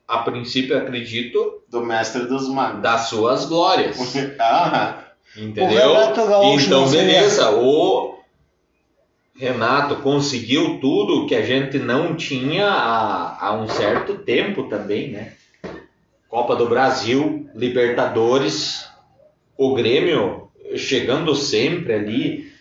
[0.06, 2.82] a princípio, acredito, Do mestre dos magos.
[2.82, 3.96] das suas glórias.
[4.40, 5.04] Ah,
[5.36, 5.94] Entendeu?
[6.54, 7.50] Então, beleza.
[7.50, 8.18] O
[9.36, 15.34] Renato conseguiu tudo que a gente não tinha há, há um certo tempo também, né?
[16.28, 18.86] Copa do Brasil, Libertadores,
[19.56, 22.52] o Grêmio chegando sempre ali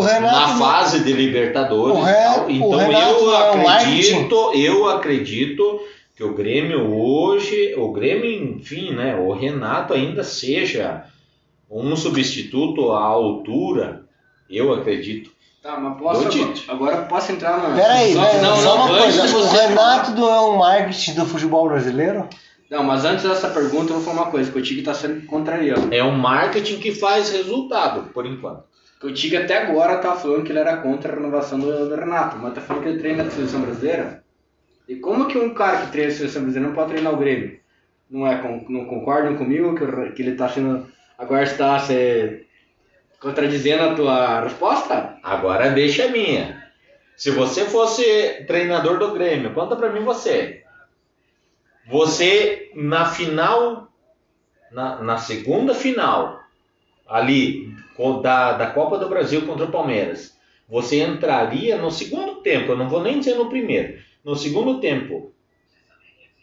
[0.00, 2.02] Renato na fase de Libertadores O
[2.48, 5.80] Então eu é acredito, eu acredito
[6.16, 11.04] que o Grêmio hoje, o Grêmio, enfim, né, o Renato ainda seja
[11.70, 14.04] um substituto à altura,
[14.48, 15.30] eu acredito.
[15.68, 16.70] Tá, mas posso Do agora, Tite.
[16.70, 17.76] agora posso entrar na.
[17.76, 18.40] Peraí, só, né?
[18.40, 19.22] não, só não, uma coisa.
[19.22, 22.26] O você Renato não é um marketing do futebol brasileiro?
[22.70, 25.26] Não, mas antes dessa pergunta eu vou falar uma coisa, que o Tigre tá sendo
[25.26, 25.94] contrariando.
[25.94, 28.64] É um marketing que faz resultado, por enquanto.
[29.02, 32.38] O Tigre até agora tá falando que ele era contra a renovação do, do Renato,
[32.38, 34.24] mas tá falando que ele treina a seleção brasileira.
[34.88, 37.60] E como que um cara que treina a seleção brasileira não pode treinar o Grêmio?
[38.10, 40.86] Não, é, não concordam comigo que, que ele tá sendo.
[41.18, 42.46] Agora está se
[43.20, 45.18] contradizendo a tua resposta?
[45.22, 46.68] Agora deixa a minha.
[47.16, 50.62] Se você fosse treinador do Grêmio, conta pra mim você.
[51.88, 53.88] Você, na final,
[54.70, 56.40] na, na segunda final,
[57.06, 57.74] ali,
[58.22, 60.38] da, da Copa do Brasil contra o Palmeiras,
[60.68, 65.32] você entraria no segundo tempo, eu não vou nem dizer no primeiro, no segundo tempo,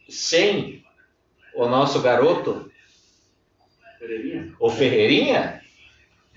[0.10, 0.84] sem
[1.54, 2.70] o nosso garoto,
[4.60, 5.65] o Ferreirinha?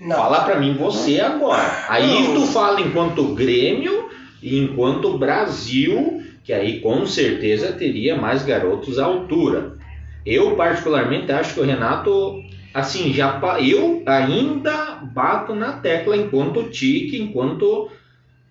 [0.00, 0.16] Não.
[0.16, 1.86] Fala pra mim você agora.
[1.88, 4.08] Aí tu fala enquanto Grêmio
[4.42, 9.76] e enquanto Brasil, que aí com certeza teria mais garotos à altura.
[10.24, 12.42] Eu particularmente acho que o Renato,
[12.72, 17.90] assim, já eu ainda bato na tecla enquanto Tique, enquanto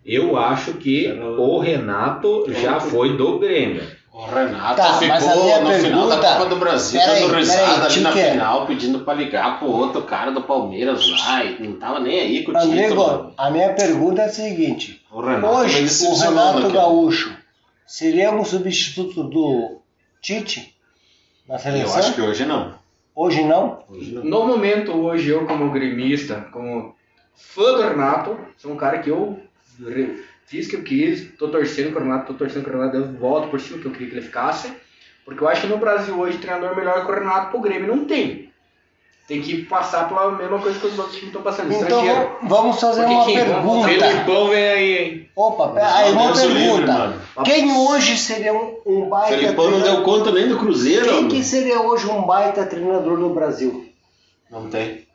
[0.06, 3.84] eu acho que o Renato já foi do Grêmio.
[4.18, 7.22] O Renato Tá, mas a ficou minha no final da pergunta- Copa do Brasil Peraí,
[7.22, 11.44] dando risada peraí, ali na final, pedindo pra ligar pro outro cara do Palmeiras lá
[11.46, 13.34] e não tava nem aí com o André, título.
[13.38, 16.72] a minha pergunta é a seguinte: O Renato hoje vem o Renato aqui.
[16.74, 17.38] Gaúcho
[17.86, 19.82] seria um substituto do
[20.20, 20.76] Tite
[21.48, 22.00] na Eu seleção?
[22.00, 22.74] acho que hoje não.
[23.16, 23.84] Hoje não?
[23.88, 24.24] Hoje não.
[24.24, 26.96] No momento, hoje, eu como gremista, como
[27.36, 29.40] fã do Renato, sou um cara que eu
[30.48, 33.50] fiz o que eu quis, tô torcendo pro Renato, tô torcendo pro Renato, eu volto
[33.50, 34.72] por cima que eu queria que ele ficasse,
[35.24, 38.06] porque eu acho que no Brasil hoje, treinador melhor que o Renato pro Grêmio não
[38.06, 38.48] tem.
[39.28, 42.38] Tem que passar pela mesma coisa que os outros times estão passando, Então estrangeiro.
[42.44, 43.88] vamos fazer Porque uma quem- pergunta.
[43.90, 45.30] Felipão vem aí, hein?
[45.36, 46.94] Opa, pera, aí uma Deus o livre, pergunta.
[46.94, 47.22] mano.
[47.44, 49.96] Quem hoje seria um, um baita Felipão não treinador?
[49.96, 51.04] deu conta nem do Cruzeiro.
[51.08, 51.28] Quem mano.
[51.30, 53.90] que seria hoje um baita treinador no Brasil?
[54.50, 55.06] Não tem.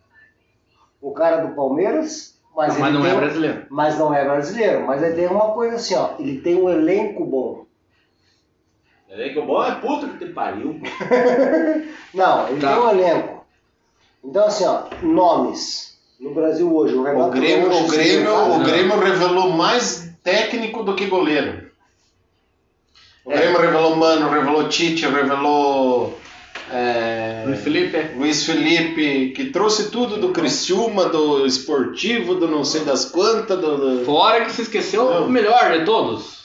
[1.00, 3.66] O cara do Palmeiras, mas, Mas não tem é brasileiro.
[3.70, 4.86] Mas não é brasileiro.
[4.86, 6.10] Mas ele tem uma coisa assim, ó.
[6.18, 7.66] Ele tem um elenco bom.
[9.08, 10.80] É que o bom é puta que te pariu.
[12.14, 12.74] Não, ele Tá.
[12.74, 13.44] tem um elenco.
[14.24, 15.98] Então assim, ó, nomes.
[16.18, 20.82] No Brasil hoje, o Renato O Grêmio, Gaúcho o Grêmio, o Grêmio revelou mais técnico
[20.84, 21.70] do que goleiro.
[23.24, 23.36] O É.
[23.36, 26.16] Grêmio revelou Mano, revelou Tite, revelou
[26.70, 27.98] é, Luiz Felipe.
[28.16, 33.98] Luiz Felipe, que trouxe tudo do Criciúma, do esportivo, do não sei das quantas, do,
[33.98, 35.26] do- Fora que se esqueceu Não.
[35.26, 36.42] o melhor de todos.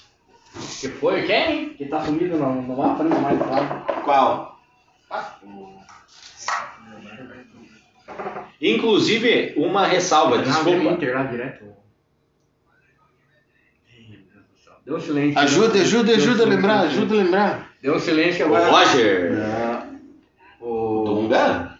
[0.82, 1.70] Que foi quem?
[1.70, 4.04] Que tá sumido no, no mapa, nunca mais falado.
[4.04, 4.60] qual?
[8.62, 10.70] Inclusive, uma ressalva, Desculpa.
[10.94, 11.66] Inter lá direto.
[14.86, 15.38] Deu um silêncio.
[15.40, 17.70] Ajuda, ajuda, Deu um ajuda a lembrar, ajuda a lembrar.
[17.82, 18.70] Deu um silêncio agora.
[18.72, 19.32] Roger.
[19.34, 19.67] O...
[21.28, 21.78] Dunga?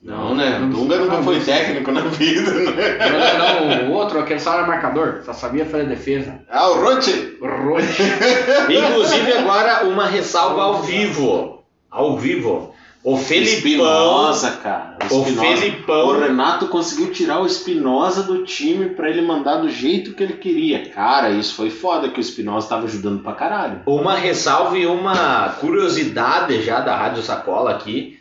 [0.00, 0.60] Não, né?
[0.70, 2.98] Dunga nunca foi técnico na vida, né?
[3.36, 6.40] Não, não, o outro, aquele só era marcador, só sabia fazer defesa.
[6.48, 7.36] Ah, o Rote?
[7.40, 8.02] O Roche.
[8.70, 11.64] Inclusive, agora uma ressalva ao vivo.
[11.90, 12.74] Ao vivo.
[13.02, 13.58] O Felipão.
[13.58, 14.98] Espinosa, cara.
[15.00, 15.56] O Espinosa.
[15.56, 16.08] Felipão.
[16.08, 20.34] O Renato conseguiu tirar o Espinosa do time pra ele mandar do jeito que ele
[20.34, 20.90] queria.
[20.90, 23.80] Cara, isso foi foda que o Espinosa tava ajudando pra caralho.
[23.86, 28.17] Uma ressalva e uma curiosidade já da Rádio Sacola aqui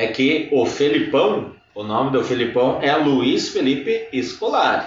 [0.00, 4.86] é que o Felipão, o nome do Felipão é Luiz Felipe Scolari.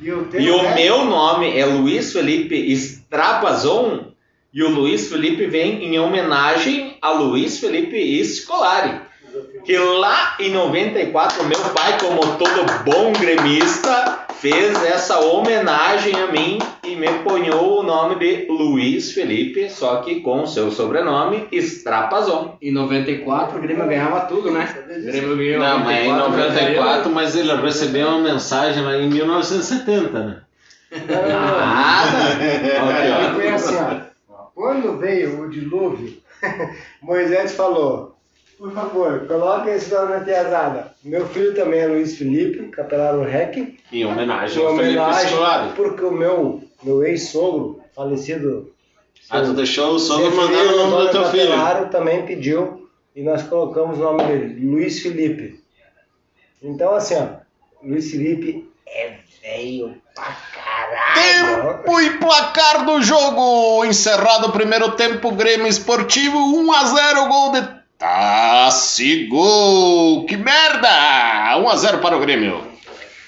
[0.00, 0.74] E E o né?
[0.74, 4.12] meu nome é Luiz Felipe Strapazon
[4.52, 9.00] e o Luiz Felipe vem em homenagem a Luiz Felipe Scolari.
[9.64, 16.58] Que lá em 94, meu pai, como todo bom gremista, fez essa homenagem a mim
[16.84, 22.56] e me ponhou o nome de Luiz Felipe, só que com seu sobrenome Strapazon.
[22.60, 24.68] Em 94 o Grêmio ganhava tudo, né?
[24.86, 27.12] O Grêmio ganhou Não, mas em 94, brasileiro.
[27.14, 30.40] mas ele recebeu uma mensagem lá em 1970, né?
[30.92, 31.28] Não.
[31.28, 32.18] Nada!
[33.32, 33.34] Ó.
[33.34, 34.14] Foi assim, ó.
[34.54, 36.18] Quando veio o dilúvio,
[37.02, 38.13] Moisés falou:
[38.64, 40.94] Por favor, coloque esse nome na piazada.
[41.04, 43.78] Meu filho também é Luiz Felipe, capelaro REC.
[43.92, 45.72] Em homenagem Em ao Felipe homenagem, Scolari.
[45.76, 48.72] porque o meu, meu ex-sogro, falecido.
[49.28, 51.50] Ah, tu deixou o sogro mandar o nome do teu filho.
[51.50, 55.62] Capelaro também pediu e nós colocamos o nome dele, Luiz Felipe.
[56.62, 57.26] Então, assim, ó,
[57.86, 61.82] Luiz Felipe é velho pra caralho.
[61.82, 63.84] Tempo e placar do jogo.
[63.84, 70.26] Encerrado o primeiro tempo, Grêmio Esportivo 1 a 0 gol de Tassi Gol.
[70.26, 71.56] Que merda!
[71.58, 72.74] 1 a 0 para o Grêmio.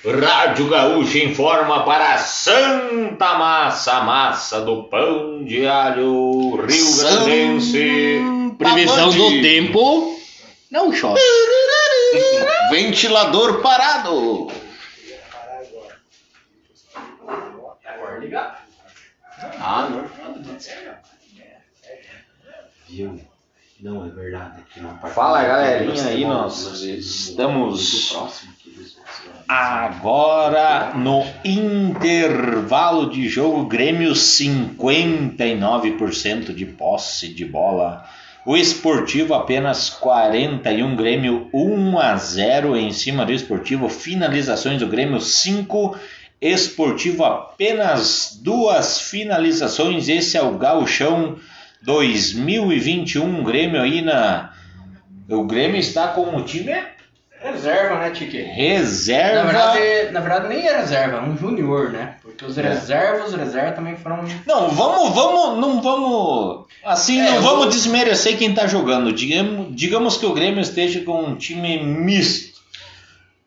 [0.04, 8.20] Rádio Gaúcho informa para Santa Massa, massa do pão de alho Rio Grandense.
[8.56, 10.16] Previsão do tempo.
[10.70, 11.20] Não chove.
[12.70, 14.48] Ventilador parado.
[19.60, 20.10] Ah, não.
[22.88, 23.20] Viu?
[23.78, 28.16] Não é verdade que não Fala galerinha aí, nós estamos
[29.46, 33.66] agora no intervalo de jogo.
[33.66, 38.08] Grêmio 59% de posse de bola
[38.46, 43.90] O Esportivo apenas 41, Grêmio 1 a 0 em cima do Esportivo.
[43.90, 45.94] Finalizações do Grêmio 5,
[46.40, 50.08] Esportivo apenas duas finalizações.
[50.08, 51.36] Esse é o Gauchão
[51.86, 53.42] 2021.
[53.44, 54.50] Grêmio aí na.
[55.28, 56.74] O Grêmio está com o time
[57.38, 58.38] Reserva, né, Tique?
[58.38, 59.44] reserva.
[59.44, 62.14] Na verdade, na verdade, nem é reserva, é um junior, né?
[62.22, 64.24] Porque os reservas, os reservas também foram.
[64.46, 66.64] Não, vamos, vamos, não vamos.
[66.84, 69.12] Assim, É, não vamos vou- desmerecer quem tá jogando.
[69.12, 72.56] Digamos, digamos que o Grêmio esteja com um time misto.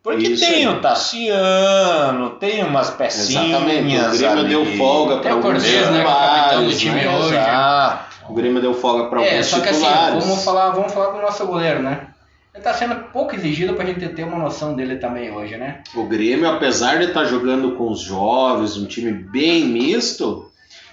[0.01, 0.67] Porque Isso tem aí.
[0.67, 3.49] o Tassiano, tem umas pecinhas.
[3.49, 3.97] Exatamente.
[3.97, 4.47] O Grêmio ali.
[4.49, 7.09] deu folga para o Cortez, né, é o capitão do time né?
[7.17, 7.35] hoje.
[7.35, 8.08] Exato.
[8.29, 10.23] O Grêmio deu folga para É, alguns só que assim, titulares.
[10.23, 12.07] vamos falar, vamos falar com o nosso goleiro, né?
[12.53, 15.81] Ele tá sendo pouco exigido pra gente ter uma noção dele também hoje, né?
[15.95, 20.49] O Grêmio, apesar de estar jogando com os jovens, um time bem misto,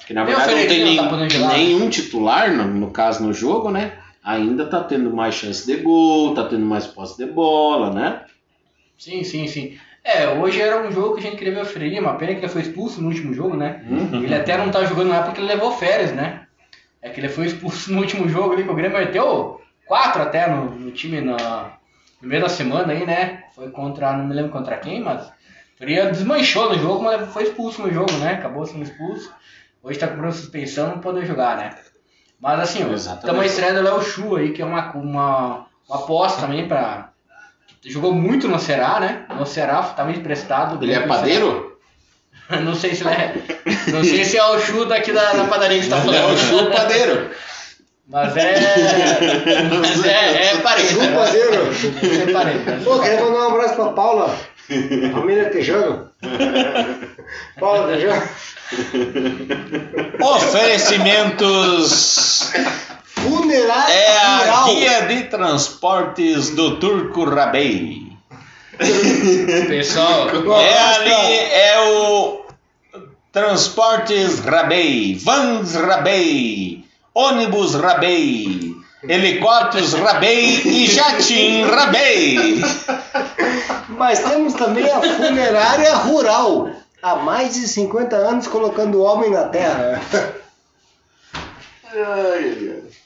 [0.07, 3.93] que na verdade não tem nem- tá nenhum titular, no, no caso no jogo, né?
[4.25, 8.21] Ainda tá tendo mais chance de gol, tá tendo mais posse de bola, né?
[8.99, 9.77] Sim, sim, sim.
[10.05, 12.41] É, hoje era um jogo que a gente queria ver o Ferreirinha, uma pena que
[12.41, 13.83] ele foi expulso no último jogo, né?
[14.23, 16.46] Ele até não tá jogando lá porque ele levou férias, né?
[17.07, 20.49] É que ele foi expulso no último jogo ali, que o Grêmio meteu quatro até
[20.49, 21.71] no, no time na
[22.19, 23.45] primeira semana aí, né?
[23.55, 25.31] Foi contra, não me lembro contra quem, mas
[25.77, 28.33] Ferreirinha desmanchou no jogo, mas foi expulso no jogo, né?
[28.33, 29.33] Acabou sendo expulso.
[29.83, 31.71] Hoje tá cobrando suspensão, não pode jogar, né?
[32.41, 36.67] Mas assim, estamos estreando o Léo Chu aí, que é uma, uma, uma aposta também
[36.67, 37.11] pra.
[37.85, 39.27] Jogou muito no Ceará, né?
[39.39, 40.83] No Ceará, tava emprestado.
[40.83, 41.76] Ele é padeiro?
[42.65, 43.35] Não sei se é.
[43.93, 46.21] Não sei se é o Chu daqui da, da padaria que você tá Ele é
[46.21, 46.35] falando.
[46.35, 47.31] o Chu padeiro.
[48.09, 48.55] Mas é.
[49.81, 50.93] Mas é, é parente.
[50.93, 51.15] Chu né?
[51.17, 51.69] Padeiro.
[52.29, 52.59] É parente.
[52.59, 52.81] né?
[52.85, 54.37] Pô, queria mandar um abraço pra Paula,
[55.13, 56.09] família Tejano.
[57.59, 58.23] Paula Tejano.
[60.21, 62.51] Oferecimentos.
[63.05, 64.65] Funerária É a rural.
[64.75, 68.06] guia de transportes do Turco Rabei.
[69.69, 70.29] Pessoal,
[70.61, 72.47] É ali, é o
[73.33, 82.61] Transportes Rabei, Vans Rabei, ônibus Rabei, helicópteros Rabei e jatim Rabei.
[83.89, 86.71] Mas temos também a funerária rural.
[87.03, 90.01] Há mais de 50 anos colocando o homem na terra.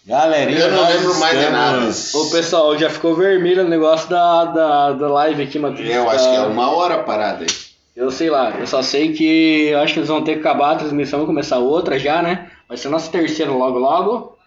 [0.06, 4.44] Galerinha, Eu não lembro mais de estamos- Ô pessoal, já ficou vermelho o negócio da,
[4.46, 5.88] da, da live aqui, Matheus.
[5.88, 7.46] Eu acho que é uma hora parada aí.
[7.94, 10.72] Eu sei lá, eu só sei que eu acho que eles vão ter que acabar
[10.72, 12.50] a transmissão e começar outra já, né?
[12.66, 14.38] Vai ser nosso terceiro logo logo.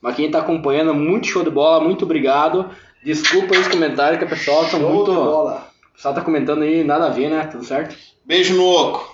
[0.00, 2.70] Mas quem tá acompanhando, muito show de bola, muito obrigado.
[3.04, 5.10] Desculpa aí os comentários que o pessoal tá Show muito.
[5.10, 5.66] de O bola.
[5.94, 7.48] pessoal tá comentando aí, nada a ver, né?
[7.50, 7.96] Tudo certo?
[8.24, 9.12] Beijo no oco.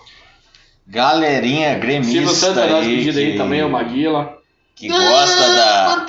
[0.86, 4.36] Galerinha Silvio gremista Santos é nosso aí, pedido aí também, o Maguila.
[4.80, 6.04] Que gosta da,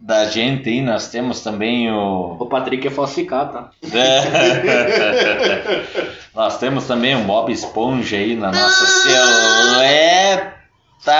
[0.00, 3.70] da gente aí, nós temos também o O Patrick é falsificado, tá?
[6.34, 10.59] Nós temos também o Bob Esponja aí na nossa seleta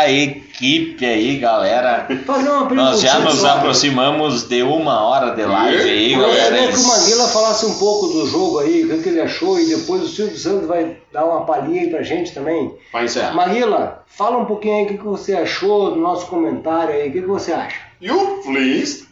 [0.09, 2.07] equipe aí, galera.
[2.27, 2.69] Fazer uma.
[2.75, 6.55] Nós já nos aproximamos de uma hora de live aí, Eu galera.
[6.55, 9.67] queria que o Maguila falasse um pouco do jogo aí, o que ele achou, e
[9.75, 12.77] depois o Silvio Santos vai dar uma palhinha aí pra gente também.
[12.93, 13.33] Vai encerrar.
[13.33, 17.23] Maguila, fala um pouquinho aí o que, você achou do nosso comentário aí, o que,
[17.23, 17.81] que você acha?
[18.01, 19.09] You please.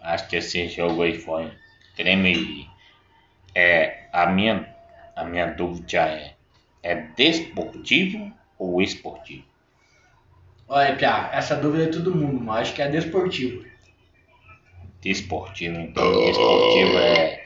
[0.00, 1.50] Acho que esse jogo aí foi
[1.96, 2.66] Grêmio.
[3.54, 4.68] É, a minha,
[5.14, 6.34] a minha dúvida é,
[6.82, 9.44] é desportivo ou esportivo?
[10.68, 13.64] Olha, Pia, essa dúvida é todo mundo, mas acho que é desportivo.
[15.00, 17.44] Desportivo, então desportivo é,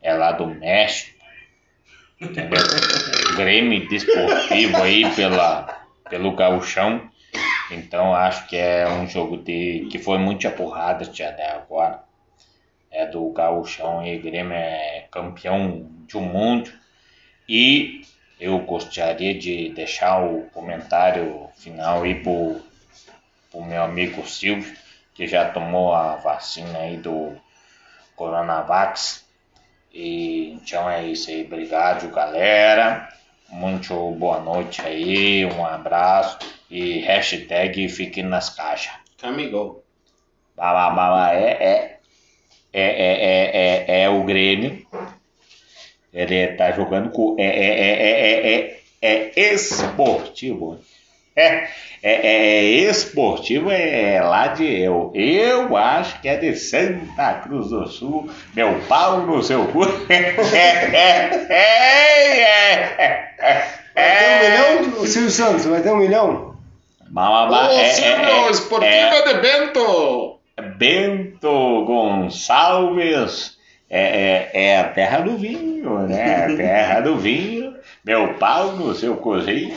[0.00, 1.20] é lá do México.
[3.36, 7.10] Grêmio desportivo aí pela, pelo gauchão.
[7.72, 12.04] Então acho que é um jogo de, que foi muita porrada já até agora.
[12.92, 16.70] É do gauchão e Grêmio é campeão do mundo.
[17.48, 18.01] E
[18.42, 22.60] eu gostaria de deixar o comentário final aí pro,
[23.52, 24.76] pro meu amigo Silvio,
[25.14, 27.36] que já tomou a vacina aí do
[28.16, 29.24] Coronavax.
[29.94, 33.08] E então é isso aí, obrigado galera.
[33.48, 36.38] Muito boa noite aí, um abraço
[36.68, 38.94] e hashtag fique nas caixas.
[39.18, 39.84] Camigol.
[40.56, 42.00] Bala, bala, é, é,
[42.72, 44.84] é, é, é, é, é o Grêmio.
[46.12, 47.36] Ele tá jogando com.
[47.38, 50.78] É, é, é, é, é, é, é esportivo.
[51.34, 51.68] É,
[52.02, 55.10] é, é esportivo, é lá de eu.
[55.14, 58.30] Eu acho que é de Santa Cruz do Sul.
[58.54, 59.84] Meu pau no seu cu.
[60.10, 61.72] É, é, é,
[62.98, 64.80] é, é, Vai ter um é.
[64.80, 66.56] milhão, Silvio Santos, vai ter um milhão?
[67.10, 70.38] Mamamá, Ô, é, Silvio, é, é, esportivo é, é de Bento.
[70.78, 73.51] Bento Gonçalves.
[73.94, 76.46] É, é, é a terra do vinho, né?
[76.46, 77.76] A terra do vinho.
[78.02, 79.76] Meu pau no seu cozinho.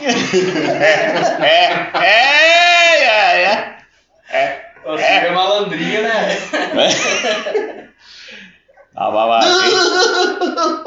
[1.44, 3.76] É, é, é, é,
[4.32, 4.66] é.
[4.86, 6.28] Você é malandrinho, né?
[8.96, 9.52] Ah, vai hein?